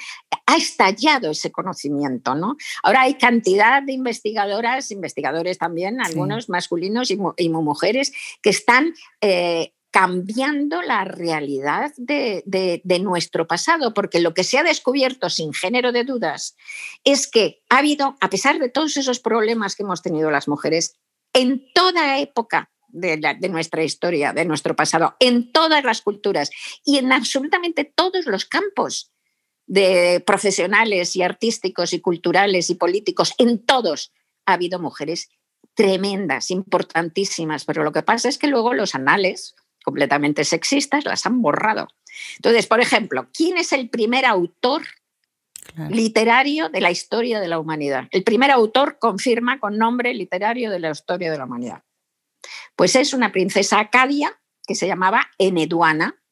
[0.46, 2.56] ha estallado ese conocimiento, ¿no?
[2.82, 8.12] Ahora hay cantidad de investigadoras, investigadores también, algunos masculinos y, y, mujeres,
[8.42, 14.62] que están eh, cambiando la realidad de, de, nuestro pasado, porque lo que se ha
[14.62, 16.56] descubierto sin género de dudas
[17.04, 20.96] es que ha habido, a pesar de todos esos problemas que hemos tenido las mujeres,
[21.34, 26.50] en toda época de, de, nuestra historia, de nuestro pasado, en todas las culturas
[26.84, 29.10] y en absolutamente todos los campos
[29.66, 34.12] de profesionales y artísticos y culturales y políticos, en todos
[34.46, 35.30] ha habido mujeres
[35.74, 41.42] tremendas, importantísimas, pero lo que pasa es que luego los anales completamente sexistas las han
[41.42, 41.88] borrado.
[42.36, 44.82] Entonces, por ejemplo, ¿quién es el primer autor
[45.88, 48.08] literario de la historia de la humanidad?
[48.10, 51.82] El primer autor confirma con nombre literario de la historia de la humanidad.
[52.76, 56.22] Pues es una princesa acadia que se llamaba Eneduana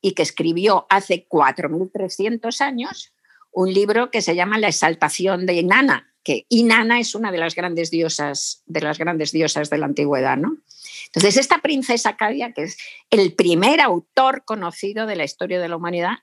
[0.00, 3.12] y que escribió hace 4.300 años
[3.52, 7.54] un libro que se llama La exaltación de Inanna, que Inanna es una de las
[7.54, 10.58] grandes diosas de las grandes diosas de la antigüedad, ¿no?
[11.06, 12.76] Entonces, esta princesa acadia, que es
[13.10, 16.18] el primer autor conocido de la historia de la humanidad,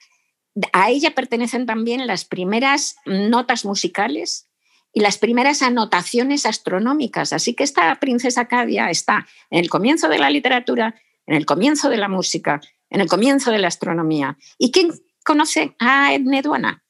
[0.73, 4.47] a ella pertenecen también las primeras notas musicales
[4.93, 7.33] y las primeras anotaciones astronómicas.
[7.33, 11.89] Así que esta princesa Cadia está en el comienzo de la literatura, en el comienzo
[11.89, 14.37] de la música, en el comienzo de la astronomía.
[14.57, 14.91] ¿Y quién
[15.25, 16.83] conoce a Edneduana?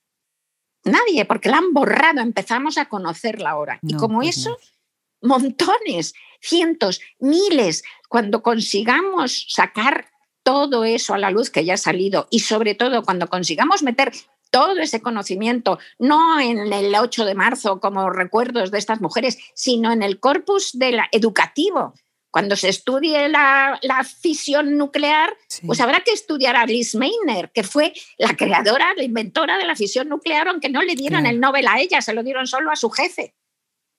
[0.84, 3.80] Nadie, porque la han borrado, empezamos a conocerla ahora.
[3.82, 4.58] y como pues eso,
[5.22, 10.10] montones, cientos, miles, cuando consigamos sacar
[10.44, 14.12] todo eso a la luz que ya ha salido y sobre todo cuando consigamos meter
[14.54, 19.92] todo ese conocimiento, no en el 8 de marzo como recuerdos de estas mujeres, sino
[19.92, 21.96] en el corpus de la, educativo.
[22.30, 23.80] Cuando se estudie la,
[24.22, 25.36] fisión nuclear,
[25.66, 29.76] pues habrá que estudiar a Liz Meitner, que fue la creadora, la inventora de la
[29.76, 32.76] fisión nuclear, aunque no le dieron el Nobel a ella, se lo dieron solo a
[32.76, 33.34] su jefe.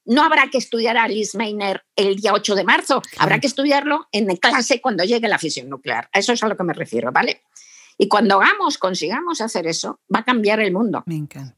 [0.05, 4.07] No habrá que estudiar a Liz Meitner el día 8 de marzo, habrá que estudiarlo
[4.13, 6.09] en clase cuando llegue la fisión nuclear.
[6.13, 7.43] A eso es a lo que me refiero, ¿vale?
[7.99, 11.05] Y cuando hagamos, consigamos hacer eso, va a cambiar el mundo.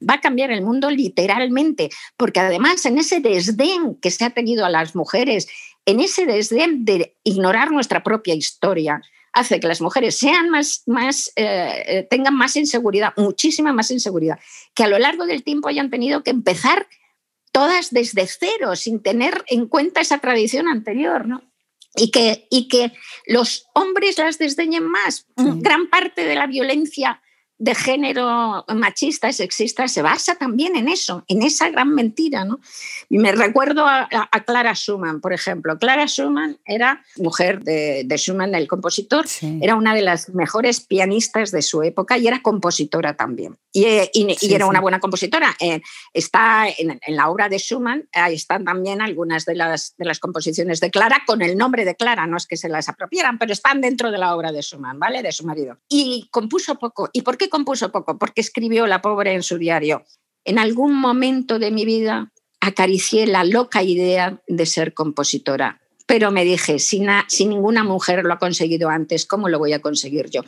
[0.09, 4.65] Va a cambiar el mundo literalmente, porque además en ese desdén que se ha tenido
[4.65, 5.49] a las mujeres,
[5.87, 9.01] en ese desdén de ignorar nuestra propia historia,
[9.33, 14.39] hace que las mujeres sean más, más eh, eh, tengan más inseguridad, muchísima más inseguridad,
[14.75, 16.87] que a lo largo del tiempo hayan tenido que empezar
[17.53, 21.43] todas desde cero, sin tener en cuenta esa tradición anterior, ¿no?
[21.97, 22.93] Y que, y que
[23.27, 25.27] los hombres las desdeñen más.
[25.37, 27.23] Gran parte de la violencia
[27.59, 32.45] de género machista y sexista se basa también en eso, en esa gran mentira.
[32.45, 32.61] ¿no?
[33.09, 34.09] Y me recuerdo a,
[34.47, 35.79] Clara Schumann, por ejemplo.
[35.79, 39.27] Clara Schumann era mujer de, de Schumann, el compositor,
[39.61, 43.57] era una de las mejores pianistas de su época y era compositora también.
[43.73, 43.85] Y,
[44.15, 45.55] y, era una buena compositora.
[45.61, 45.81] Eh,
[46.15, 50.19] está en, en, la obra de Schumann, ahí están también algunas de las, de las
[50.19, 53.53] composiciones de Clara con el nombre de Clara, no es que se las apropiaran, pero
[53.53, 55.23] están dentro de la obra de Schumann, ¿vale?
[55.23, 55.79] De su marido.
[55.89, 57.11] Y compuso poco.
[57.13, 58.19] ¿Y por qué compuso poco?
[58.19, 60.05] Porque escribió la pobre en su diario.
[60.45, 66.45] En algún momento de mi vida acaricié la loca idea de ser compositora, pero me
[66.45, 70.43] dije, si, si ninguna mujer lo ha conseguido antes, ¿cómo lo voy a conseguir yo?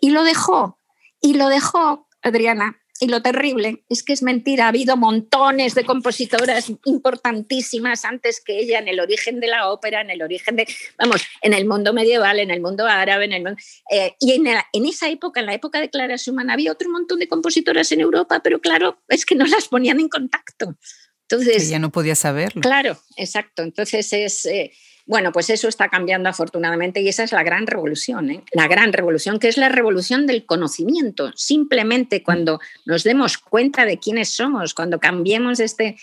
[0.00, 0.78] Y lo dejó,
[1.20, 5.84] y lo dejó, Adriana, y lo terrible es que es mentira, ha habido montones de
[5.84, 10.68] compositoras importantísimas antes que ella en el origen de la ópera, en el origen de,
[10.98, 13.56] vamos, en el mundo medieval, en el mundo árabe, en el
[13.90, 17.18] eh, y en, en, esa época, en la época de Clara Schumann, había otro montón
[17.18, 20.76] de compositoras en Europa, pero claro, es que no las ponían en contacto.
[21.22, 22.60] Entonces, ella no podía saberlo.
[22.60, 23.62] Claro, exacto.
[23.62, 24.44] Entonces es...
[24.46, 24.72] Eh,
[25.10, 28.44] bueno, pues eso está cambiando afortunadamente y esa es la gran revolución, ¿eh?
[28.52, 31.32] la gran revolución, que es la revolución del conocimiento.
[31.34, 35.96] Simplemente cuando nos demos cuenta de quiénes somos, cuando cambiemos este,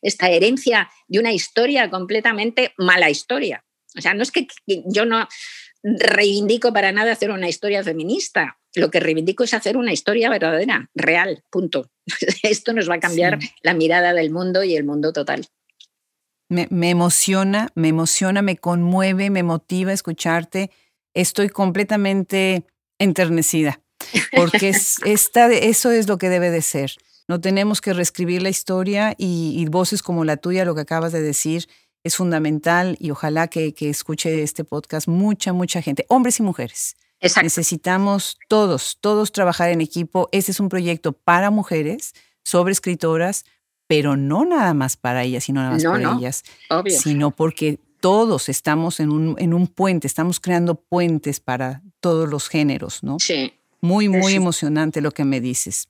[0.00, 3.64] esta herencia de una historia completamente mala historia.
[3.98, 4.46] O sea, no es que
[4.86, 5.26] yo no
[5.82, 10.88] reivindico para nada hacer una historia feminista, lo que reivindico es hacer una historia verdadera,
[10.94, 11.90] real, punto.
[12.44, 15.48] Esto nos va a cambiar la mirada del mundo y el mundo total.
[16.52, 20.70] Me, emociona, me emociona, me conmueve, me motiva escucharte.
[21.14, 22.66] Estoy completamente
[22.98, 23.80] enternecida,
[24.36, 24.68] porque
[25.04, 26.92] eso es lo que debe de ser.
[27.26, 31.22] No tenemos que reescribir la historia y, voces como la tuya, lo que acabas de
[31.22, 31.68] decir,
[32.04, 36.96] es fundamental y ojalá que, que escuche este podcast mucha, mucha gente, hombres y mujeres.
[37.42, 40.28] Necesitamos todos, todos trabajar en equipo.
[40.32, 43.44] Este es un proyecto para mujeres, sobre escritoras,
[43.92, 46.44] pero no nada más para ellas, sino nada más para ellas,
[46.88, 52.48] sino porque todos estamos en un, en un puente, estamos creando puentes para todos los
[52.48, 53.18] géneros, ¿no?
[53.18, 53.52] Sí.
[53.82, 55.88] Muy, muy emocionante lo que me dices.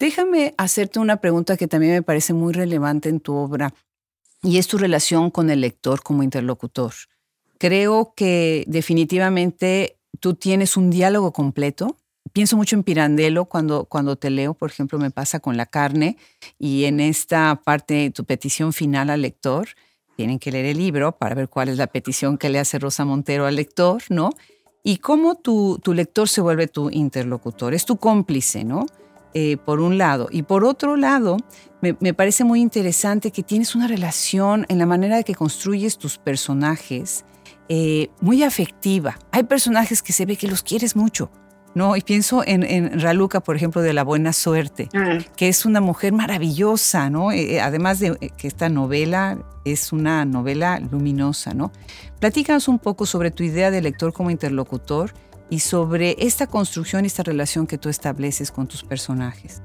[0.00, 3.72] Déjame hacerte una pregunta que también me parece muy relevante en tu obra
[4.42, 6.92] y es tu relación con el lector como interlocutor.
[7.58, 11.96] Creo que definitivamente tú tienes un diálogo completo.
[12.32, 16.16] Pienso mucho en Pirandello cuando, cuando te leo, por ejemplo, me pasa con la carne
[16.58, 19.68] y en esta parte, tu petición final al lector,
[20.16, 23.04] tienen que leer el libro para ver cuál es la petición que le hace Rosa
[23.04, 24.30] Montero al lector, ¿no?
[24.82, 28.86] Y cómo tu, tu lector se vuelve tu interlocutor, es tu cómplice, ¿no?
[29.32, 30.28] Eh, por un lado.
[30.30, 31.36] Y por otro lado,
[31.80, 35.98] me, me, parece muy interesante que tienes una relación en la manera de que construyes
[35.98, 37.24] tus personajes
[37.68, 39.18] eh, muy afectiva.
[39.32, 41.30] Hay personajes que se ve que los quieres mucho.
[41.74, 41.96] ¿No?
[41.96, 45.18] Y pienso en, en, Raluca, por ejemplo, de La Buena Suerte, ah.
[45.36, 47.32] que es una mujer maravillosa, ¿no?
[47.32, 51.72] Eh, eh, además de que esta novela es una novela luminosa, ¿no?
[52.20, 55.12] Platícanos un poco sobre tu idea de lector como interlocutor
[55.50, 59.62] y sobre esta construcción, esta relación que tú estableces con tus personajes.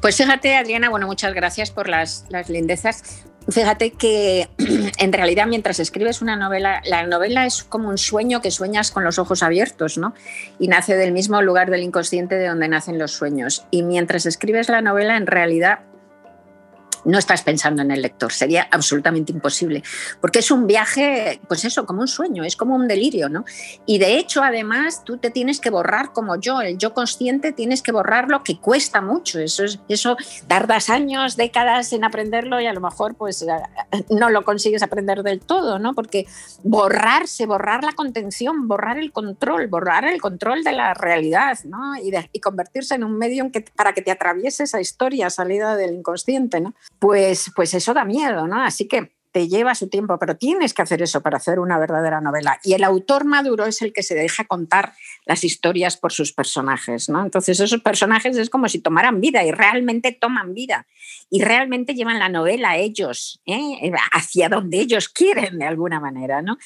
[0.00, 3.24] Pues fíjate, Adriana, bueno, muchas gracias por las, las lindezas.
[3.50, 4.48] Fíjate que
[4.98, 9.04] en realidad mientras escribes una novela, la novela es como un sueño que sueñas con
[9.04, 10.14] los ojos abiertos, ¿no?
[10.58, 13.64] Y nace del mismo lugar del inconsciente de donde nacen los sueños.
[13.70, 15.80] Y mientras escribes la novela, en realidad
[17.04, 19.82] no estás pensando en el lector, sería absolutamente imposible,
[20.20, 23.44] porque es un viaje, pues eso, como un sueño, es como un delirio, ¿no?
[23.86, 27.82] Y de hecho, además, tú te tienes que borrar como yo, el yo consciente tienes
[27.82, 32.72] que borrarlo, que cuesta mucho, eso, es, eso tardas años, décadas en aprenderlo y a
[32.72, 33.44] lo mejor pues
[34.10, 35.94] no lo consigues aprender del todo, ¿no?
[35.94, 36.26] Porque
[36.62, 41.96] borrarse, borrar la contención, borrar el control, borrar el control de la realidad, ¿no?
[41.96, 46.74] Y, convertirse en un medio para que te atraviese esa historia salida del inconsciente, ¿no?
[47.00, 48.62] Pues, pues eso da miedo, ¿no?
[48.62, 52.20] Así que te lleva su tiempo, pero tienes que hacer eso para hacer una verdadera
[52.20, 52.58] novela.
[52.64, 54.92] Y el autor maduro es el que se deja contar
[55.24, 57.22] las historias por sus personajes, ¿no?
[57.22, 60.86] Entonces esos personajes es como si tomaran vida y realmente toman vida
[61.30, 63.92] y realmente llevan la novela ellos, ¿eh?
[64.12, 66.58] hacia donde ellos quieren de alguna manera, ¿no?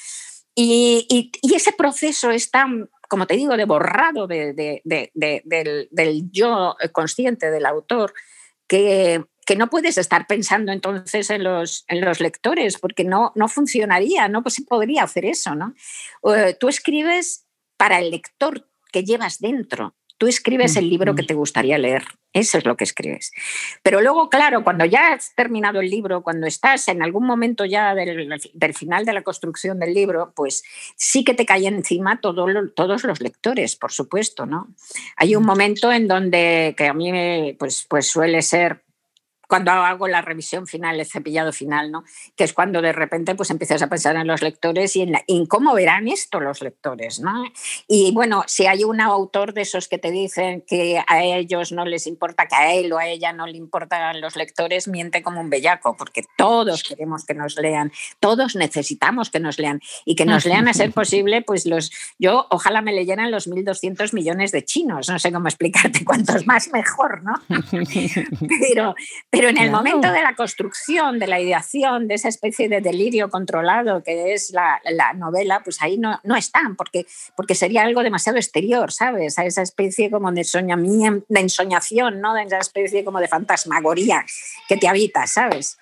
[0.55, 7.67] Y, ese proceso es tan, como te digo, de borrado del, del yo consciente del
[7.67, 8.15] autor,
[8.67, 13.49] que que no puedes estar pensando entonces en los, en los lectores, porque no, no
[13.49, 15.55] funcionaría, no se podría hacer eso.
[15.55, 15.75] ¿no?
[16.35, 21.35] Eh, tú escribes para el lector que llevas dentro, tú escribes el libro que te
[21.35, 23.33] gustaría leer, eso es lo que escribes.
[23.83, 27.95] Pero luego, claro, cuando ya has terminado el libro, cuando estás en algún momento ya
[27.95, 30.63] del, del final de la construcción del libro, pues
[30.97, 34.47] sí que te cae encima todo todos los lectores, por supuesto.
[34.47, 34.69] ¿no?
[35.17, 38.84] Hay un momento en donde, que a mí pues, pues suele ser
[39.49, 42.05] cuando hago la revisión final, el cepillado final, ¿no?
[42.37, 45.75] que es cuando de repente pues empiezas a pensar en los lectores y en, cómo
[45.75, 47.21] verán esto los lectores.
[47.21, 47.45] ¿no?
[47.89, 51.85] Y bueno, si hay un autor de esos que te dicen que a ellos no
[51.85, 55.41] les importa, que a él o a ella no le importan los lectores, miente como
[55.41, 60.25] un bellaco, porque todos queremos que nos lean, todos necesitamos que nos lean y que
[60.25, 64.65] nos lean a ser posible, pues los, yo ojalá me leyeran los 1.200 millones de
[64.65, 67.35] chinos, no sé cómo explicarte cuántos más mejor, ¿no?
[68.61, 68.95] Pero,
[69.35, 73.29] pero en el momento de la construcción, de la ideación, de esa especie de delirio
[73.29, 74.81] controlado que es la,
[75.15, 77.07] novela, pues ahí no, no, están, porque,
[77.37, 79.39] porque sería algo demasiado exterior, ¿sabes?
[79.39, 80.45] A esa especie como de,
[81.29, 82.35] de ensoñación, ¿no?
[82.35, 84.25] De esa especie como de fantasmagoría
[84.69, 85.79] que te habita, ¿sabes?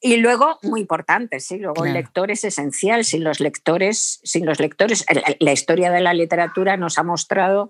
[0.00, 3.04] Y luego, muy importante, sí, luego el lector es esencial.
[3.04, 5.04] Sin los lectores, sin los lectores,
[5.40, 7.68] la historia de la literatura nos ha mostrado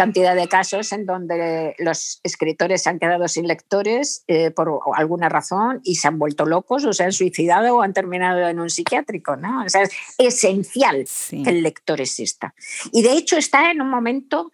[0.00, 5.28] cantidad de casos en donde los escritores se han quedado sin lectores eh, por alguna
[5.28, 8.70] razón y se han vuelto locos o se han suicidado o han terminado en un
[8.70, 9.36] psiquiátrico.
[9.36, 9.62] ¿no?
[9.62, 12.54] O sea, es esencial que el lector exista.
[12.92, 14.50] Y de hecho está en un momento,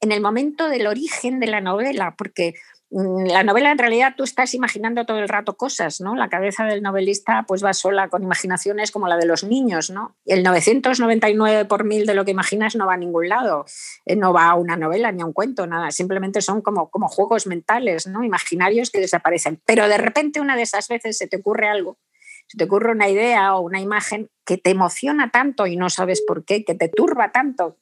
[0.00, 2.54] en el momento del origen de la novela, porque
[2.90, 6.14] Mm, la novela en realidad tú estás imaginando todo el rato cosas, ¿no?
[6.14, 10.16] La cabeza del novelista pues va sola con imaginaciones como la de los niños, ¿no?
[10.24, 13.66] El 999 por mil de lo que imaginas no va a ningún lado,
[14.04, 17.08] eh, no va a una novela ni a un cuento, nada, simplemente son como, como
[17.08, 18.22] juegos mentales, ¿no?
[18.22, 19.60] Imaginarios que desaparecen.
[19.66, 21.98] Pero de repente una de esas veces se te ocurre algo,
[22.46, 26.22] se te ocurre una idea o una imagen que te emociona tanto y no sabes
[26.26, 27.78] por qué, que te turba tanto,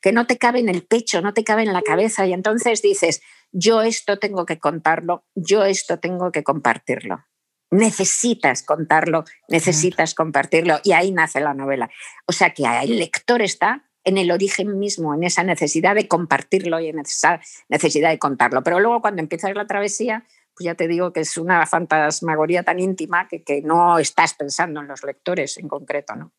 [0.00, 2.82] que no te cabe en el pecho, no te cabe en la cabeza y entonces
[2.82, 7.24] dices, yo esto tengo que contarlo, yo esto tengo que compartirlo.
[7.70, 11.90] Necesitas contarlo, necesitas compartirlo y ahí nace la novela.
[12.26, 16.78] O sea que el lector está en el origen mismo, en esa necesidad de compartirlo
[16.78, 18.62] y en esa necesidad de contarlo.
[18.62, 20.24] Pero luego cuando empiezas la travesía,
[20.56, 24.80] pues ya te digo que es una fantasmagoría tan íntima que, que no estás pensando
[24.80, 26.32] en los lectores en concreto, ¿no?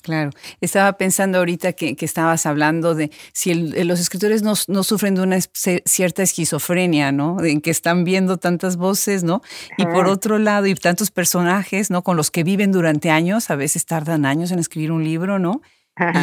[0.00, 0.30] Claro,
[0.60, 5.38] estaba pensando ahorita que, estabas hablando de si los escritores no, sufren de una
[5.84, 7.42] cierta esquizofrenia, ¿no?
[7.44, 9.42] En que están viendo tantas voces, ¿no?
[9.76, 12.02] Y por otro lado, y tantos personajes, ¿no?
[12.04, 15.62] Con los que viven durante años, a veces tardan años en escribir un libro, ¿no?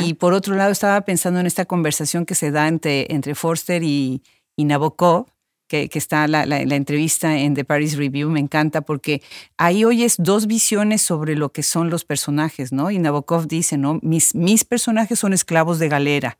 [0.03, 3.83] Y por otro lado, estaba pensando en esta conversación que se da entre, entre Forster
[3.83, 4.23] y,
[4.55, 5.27] y Nabokov,
[5.68, 9.22] que, está la, entrevista en The Paris Review, me encanta porque
[9.57, 12.91] ahí oyes dos visiones sobre lo que son los personajes, ¿no?
[12.91, 13.99] Y Nabokov dice, ¿no?
[14.01, 16.38] Mis, mis personajes son esclavos de galera,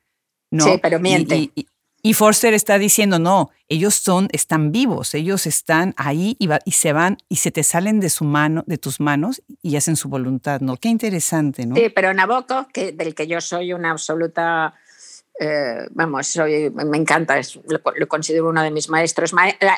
[0.51, 0.65] ¿no?
[0.65, 1.51] Sí, pero miente.
[2.03, 6.93] Y, Forster está diciendo, no, ellos son, están vivos, ellos están ahí y, y, se
[6.93, 10.61] van y se te salen de su mano, de tus manos y hacen su voluntad,
[10.61, 10.78] ¿no?
[10.78, 11.76] Qué interesante, ¿no?
[11.76, 14.76] Sí, pero Nabokov, que, del que yo soy una absoluta
[15.39, 19.33] eh, vamos, soy, me encanta, lo, considero uno de mis maestros.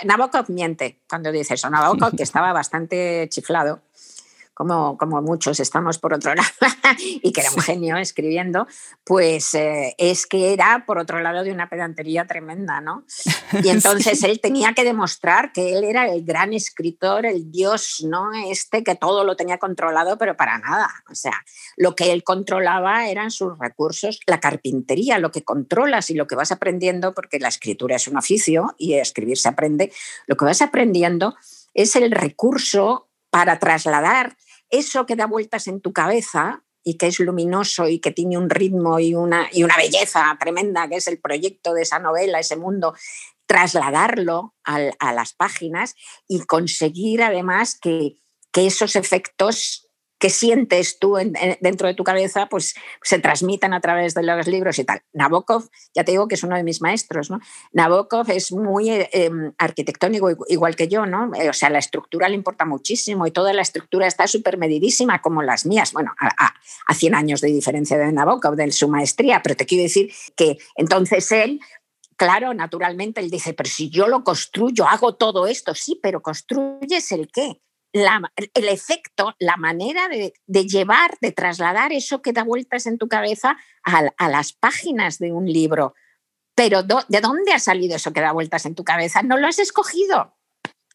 [0.06, 1.70] Nabokov miente cuando dice eso.
[1.70, 3.82] Nabokov, que estaba bastante chiflado,
[4.58, 6.50] como, como muchos estamos por otro lado,
[7.22, 8.66] y que era un genio escribiendo,
[9.04, 13.06] pues eh, es que era por otro lado de una pedantería tremenda, ¿no?
[13.64, 18.32] Y entonces él tenía que demostrar que él era el gran escritor, el dios, ¿no?
[18.50, 20.90] Este que todo lo tenía controlado, pero para nada.
[21.10, 21.34] O sea,
[21.76, 26.36] lo que él controlaba eran sus recursos, la carpintería, lo que controlas y lo que
[26.36, 29.92] vas aprendiendo, porque la escritura es un oficio y escribir se aprende,
[30.26, 31.36] lo que vas aprendiendo
[31.76, 34.36] es el recurso para trasladar
[34.70, 38.50] eso que da vueltas en tu cabeza y que es luminoso y que tiene un
[38.50, 42.56] ritmo y una, y una belleza tremenda, que es el proyecto de esa novela, ese
[42.56, 42.94] mundo,
[43.46, 45.96] trasladarlo a las páginas
[46.28, 48.18] y conseguir además que,
[48.52, 49.87] que esos efectos
[50.20, 51.16] que sientes tú
[51.62, 55.02] dentro de tu cabeza, pues se transmitan a través de los libros y tal.
[55.14, 57.40] Nabokov, ya te digo que es uno de mis maestros, ¿no?
[57.72, 61.34] Nabokov es muy eh, em, arquitectónico igual que yo, ¿no?
[61.36, 65.22] Eh, o sea, la estructura le importa muchísimo y toda la estructura está súper medidísima
[65.22, 65.94] como las mías.
[65.94, 66.54] Bueno, a,
[66.88, 70.58] a, 100 años de diferencia de Nabokov, de su maestría, pero te quiero decir que
[70.76, 71.60] entonces él
[72.18, 77.12] Claro, naturalmente él dice, pero si yo lo construyo, hago todo esto, sí, pero construyes
[77.12, 77.62] el qué?
[77.94, 83.58] El efecto, la manera de, llevar, de trasladar eso que da vueltas en tu cabeza
[83.84, 85.94] a, las páginas de un libro.
[86.56, 89.22] Pero ¿de dónde ha salido eso que da vueltas en tu cabeza?
[89.22, 90.36] No lo has escogido.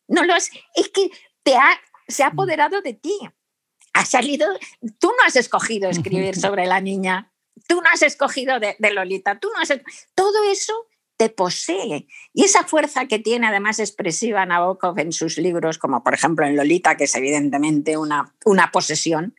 [0.08, 0.50] No lo es
[0.92, 1.10] que
[1.42, 2.32] te ha, se ha mm.
[2.32, 3.18] apoderado de ti.
[3.94, 4.46] Ha salido,
[4.98, 7.32] tú no has escogido escribir sobre la niña,
[7.68, 9.72] tú no has escogido de, Lolita, tú no has,
[10.14, 10.86] todo eso
[11.22, 12.08] te posee.
[12.34, 16.56] Y esa fuerza que tiene además expresiva Nabokov en sus libros, como por ejemplo en
[16.56, 19.36] Lolita, que es evidentemente una, una posesión,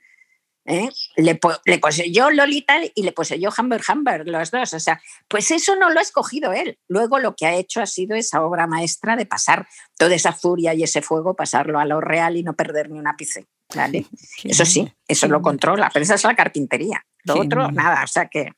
[0.63, 0.87] ¿eh?
[1.17, 4.73] le, le, poseyó Lolita y le poseyó Humber Humber, los dos.
[4.73, 6.79] O sea, pues eso no lo ha escogido él.
[6.87, 9.67] Luego lo que ha hecho ha sido esa obra maestra de pasar
[9.97, 13.07] toda esa furia y ese fuego, pasarlo a lo real y no perder ni un
[13.07, 13.45] ápice.
[13.75, 14.05] ¿vale?
[14.45, 17.05] Eso sí, eso lo controla, pero esa es la carpintería.
[17.25, 18.05] Lo otro, nada.
[18.05, 18.53] O sea que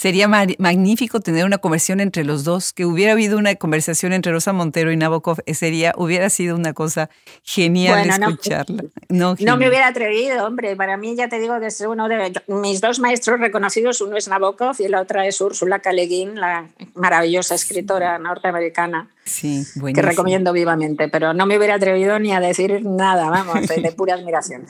[0.00, 4.52] Sería magnífico tener una conversación entre los dos, que hubiera habido una conversación entre Rosa
[4.52, 7.10] Montero y Nabokov, eh, sería, hubiera sido una cosa
[7.42, 8.84] genial escucharla.
[9.08, 12.32] No, no, me hubiera atrevido, hombre, para mí ya te digo que es uno de
[12.46, 15.90] mis dos maestros reconocidos, uno es Nabokov y la otra es Úrsula K.
[15.92, 19.08] la maravillosa escritora norteamericana.
[19.24, 23.92] Sí, que recomiendo vivamente, pero no me hubiera atrevido ni a decir nada, vamos, de,
[23.92, 24.64] pura admiración.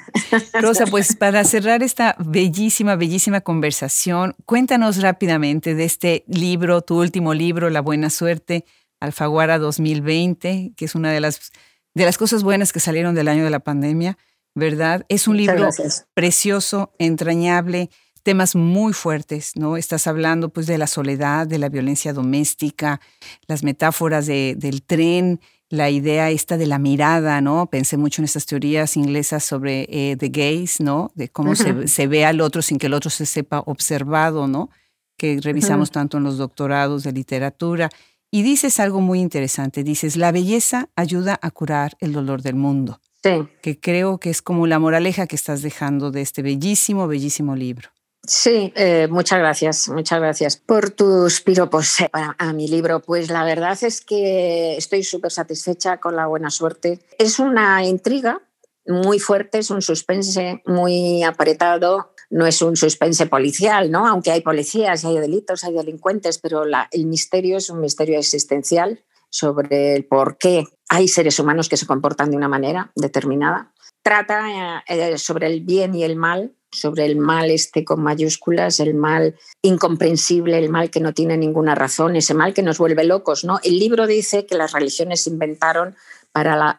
[0.60, 7.34] Rosa, pues para cerrar esta bellísima, bellísima conversación, cuéntanos rápidamente de este libro, tu último
[7.34, 8.64] libro, La Buena Suerte,
[9.00, 11.50] Alfaguara 2020, que es una de las,
[11.94, 14.16] de las cosas buenas que salieron del año de la pandemia,
[14.54, 15.04] ¿verdad?
[15.08, 15.70] Es un libro
[16.14, 17.90] precioso, entrañable,
[18.22, 19.76] temas muy fuertes, ¿no?
[19.76, 23.00] Estás hablando pues de la soledad, de la violencia doméstica,
[23.48, 27.66] las metáforas del tren, la idea esta de la mirada, ¿no?
[27.66, 31.10] Pensé mucho en estas teorías inglesas sobre eh, the gaze, ¿no?
[31.14, 34.70] De cómo se, ve al otro sin que el otro se sepa observado, ¿no?
[35.18, 37.90] Que revisamos tanto en los doctorados de literatura.
[38.30, 43.00] Y dices algo muy interesante, dices, la belleza ayuda a curar el dolor del mundo.
[43.22, 43.46] Sí.
[43.60, 47.90] Que creo que es como la moraleja que estás dejando de este bellísimo, bellísimo libro.
[48.26, 53.00] Sí, eh, muchas gracias, muchas gracias por tus piropos a mi libro.
[53.00, 57.00] Pues la verdad es que estoy súper satisfecha con la buena suerte.
[57.18, 58.42] Es una intriga
[58.86, 64.06] muy fuerte, es un suspense muy apretado, no es un suspense policial, ¿no?
[64.06, 69.94] Aunque hay policías, hay delitos, hay delincuentes, pero el misterio es un misterio existencial sobre
[69.94, 73.72] el por qué hay seres humanos que se comportan de una manera determinada.
[74.02, 78.94] Trata eh, sobre el bien y el mal, sobre el mal este con mayúsculas, el
[78.94, 83.44] mal incomprensible, el mal que no tiene ninguna razón, ese mal que nos vuelve locos,
[83.44, 83.58] ¿no?
[83.62, 85.96] El libro dice que las religiones inventaron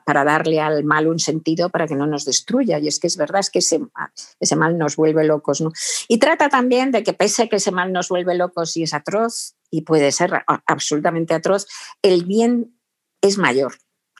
[0.05, 2.79] para, darle al mal un sentido para que no nos destruya.
[2.79, 3.81] Y es que es verdad, es que ese,
[4.39, 5.61] ese mal nos vuelve locos.
[5.61, 5.71] ¿no?
[6.07, 8.93] Y trata también de que pese a que ese mal nos vuelve locos y es
[8.93, 11.67] atroz, y puede ser absolutamente atroz,
[12.01, 12.79] el bien
[13.21, 13.73] es mayor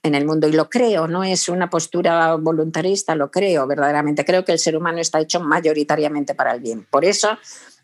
[0.04, 4.26] en el mundo y lo creo, no es una postura voluntarista, lo creo verdaderamente.
[4.26, 6.88] Creo que el ser humano está hecho mayoritariamente para el bien.
[6.90, 7.38] Por eso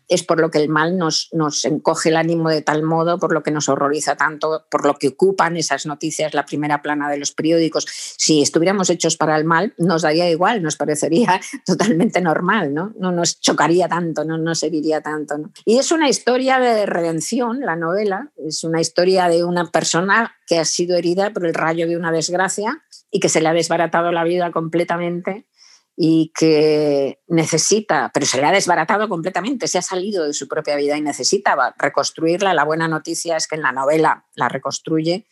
[0.08, 3.32] es por lo que el mal nos, nos encoge el ánimo de tal modo, por
[3.32, 7.18] lo que nos horroriza tanto, por lo que ocupan esas noticias la primera plana de
[7.18, 7.86] los periódicos.
[8.16, 12.92] Si estuviéramos hechos para el mal, nos daría igual, nos parecería totalmente normal, ¿no?
[12.98, 15.36] No nos chocaría tanto, no nos seguiría tanto.
[15.64, 20.58] Y es una historia de redención, la novela, es una historia de una persona que
[20.58, 24.12] ha sido herida por el rayo de una desgracia y que se le ha desbaratado
[24.12, 25.46] la vida completamente
[25.96, 30.76] y que necesita, pero se le ha desbaratado completamente, se ha salido de su propia
[30.76, 32.52] vida y necesitaba reconstruirla.
[32.52, 35.26] La buena noticia es que en la novela la reconstruye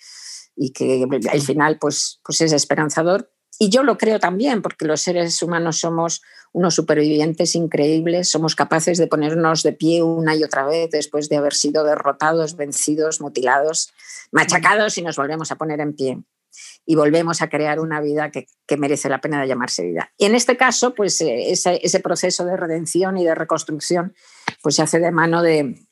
[0.56, 3.30] y que al final pues, pues es esperanzador.
[3.58, 8.98] Y yo lo creo también, porque los seres humanos somos unos supervivientes increíbles, somos capaces
[8.98, 13.92] de ponernos de pie una y otra vez después de haber sido derrotados, vencidos, mutilados,
[14.32, 16.24] machacados y nos volvemos a poner en pie
[16.86, 18.46] y volvemos a crear una vida que,
[18.76, 20.12] merece la pena de llamarse vida.
[20.18, 24.14] Y en este caso, pues eh, ese, proceso de redención y de reconstrucción
[24.62, 25.86] pues se hace de mano de,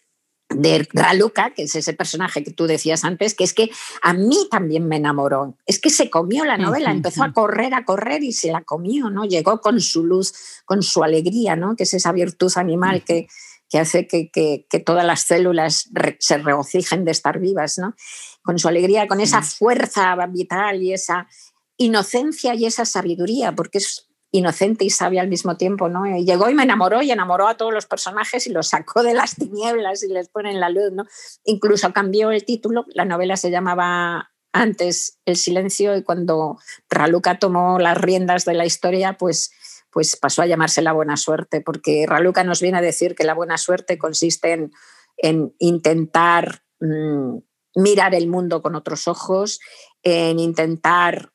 [0.48, 3.70] de Raluca, que es ese personaje que tú decías antes, que es que
[4.02, 5.56] a mí también me enamoró.
[5.66, 9.10] Es que se comió la novela, empezó a correr, a correr y se la comió,
[9.10, 9.24] ¿no?
[9.24, 10.34] Llegó con su luz,
[10.64, 11.76] con su alegría, ¿no?
[11.76, 13.28] Que es esa virtud animal que,
[13.72, 15.88] que hace que, que, que, todas las células
[16.18, 17.94] se regocijen de estar vivas, ¿no?
[18.42, 21.28] Con su alegría, con esa fuerza vital y esa
[21.76, 26.06] inocencia y esa sabiduría, porque es inocente y sabia al mismo tiempo, ¿no?
[26.06, 29.14] Y llegó y me enamoró y enamoró a todos los personajes y los sacó de
[29.14, 31.04] las tinieblas y les pone en la luz, ¿no?
[31.44, 36.58] Incluso cambió el título, la novela se llamaba antes El silencio y cuando
[36.90, 39.52] Raluca tomó las riendas de la historia, pues
[39.92, 43.34] pues pasó a llamarse La buena suerte, porque Raluca nos viene a decir que la
[43.34, 44.70] buena suerte consiste
[45.18, 47.36] en, intentar mm,
[47.74, 49.60] mirar el mundo con otros ojos,
[50.02, 51.32] en intentar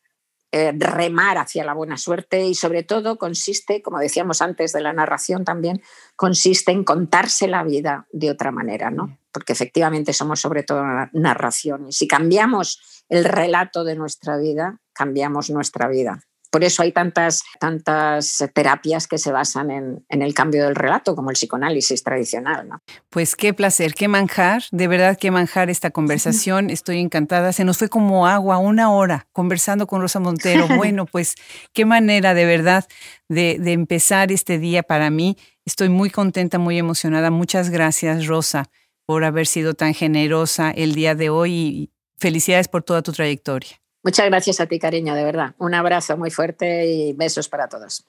[0.54, 4.94] eh, remar hacia la buena suerte y sobre todo consiste, como decíamos antes de la
[4.94, 5.82] narración también,
[6.16, 9.20] consiste en contarse la vida de otra manera, ¿no?
[9.34, 15.50] Porque efectivamente somos sobre todo narración y si cambiamos el relato de nuestra vida, cambiamos
[15.50, 16.22] nuestra vida.
[16.50, 21.30] Por eso hay tantas, tantas terapias que se basan en, el cambio del relato, como
[21.30, 22.70] el psicoanálisis tradicional.
[23.10, 26.70] Pues qué placer, qué manjar, de verdad qué manjar esta conversación.
[26.70, 27.54] Estoy encantada.
[27.54, 30.68] Se nos fue como agua una hora conversando con Rosa Montero.
[30.78, 31.36] Bueno, pues
[31.74, 32.86] qué manera de verdad
[33.30, 35.38] de, de empezar este día para mí.
[35.66, 37.32] Estoy muy contenta, muy emocionada.
[37.32, 38.70] Muchas gracias, Rosa,
[39.06, 43.82] por haber sido tan generosa el día de hoy y felicidades por toda tu trayectoria.
[44.08, 45.54] Muchas gracias a ti, cariño, de verdad.
[45.58, 48.06] Un abrazo muy fuerte y besos para todos.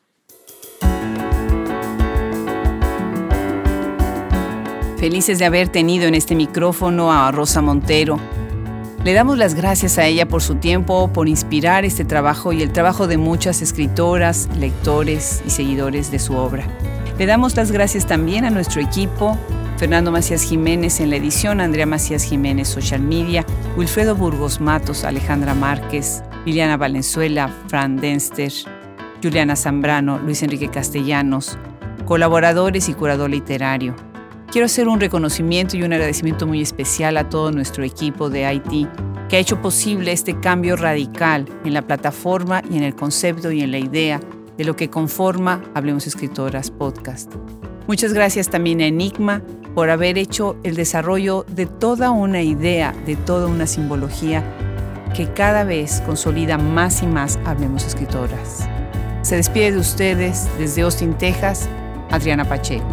[4.97, 8.21] Felices de haber tenido en este micrófono a Rosa Montero.
[9.03, 12.73] Le damos las gracias a ella por su tiempo, por inspirar este trabajo y el
[12.73, 16.65] trabajo de muchas escritoras, lectores y seguidores de su obra.
[17.19, 19.37] Le damos las gracias también a nuestro equipo,
[19.79, 25.55] Fernando Macías Jiménez en la edición, Andrea Macías Jiménez Social Media, Wilfredo Burgos Matos, Alejandra
[25.55, 28.53] Márquez, Liliana Valenzuela, Fran Denster,
[29.23, 31.57] Juliana Zambrano, Luis Enrique Castellanos,
[32.07, 33.95] colaboradores y curador literario.
[34.51, 38.89] Quiero hacer un reconocimiento y un agradecimiento muy especial a todo nuestro equipo de IT
[39.29, 43.61] que ha hecho posible este cambio radical en la plataforma y en el concepto y
[43.61, 44.19] en la idea
[44.57, 47.33] de lo que conforma Hablemos Escritoras Podcast.
[47.87, 49.43] Muchas gracias también a Enigma
[49.79, 54.43] por haber hecho el desarrollo de toda una idea, de toda una simbología
[55.15, 58.69] que cada vez consolida más y más Hablemos Escritoras.
[59.23, 61.69] Se despide de ustedes desde Austin, Texas,
[62.11, 62.89] Adriana Pacheco.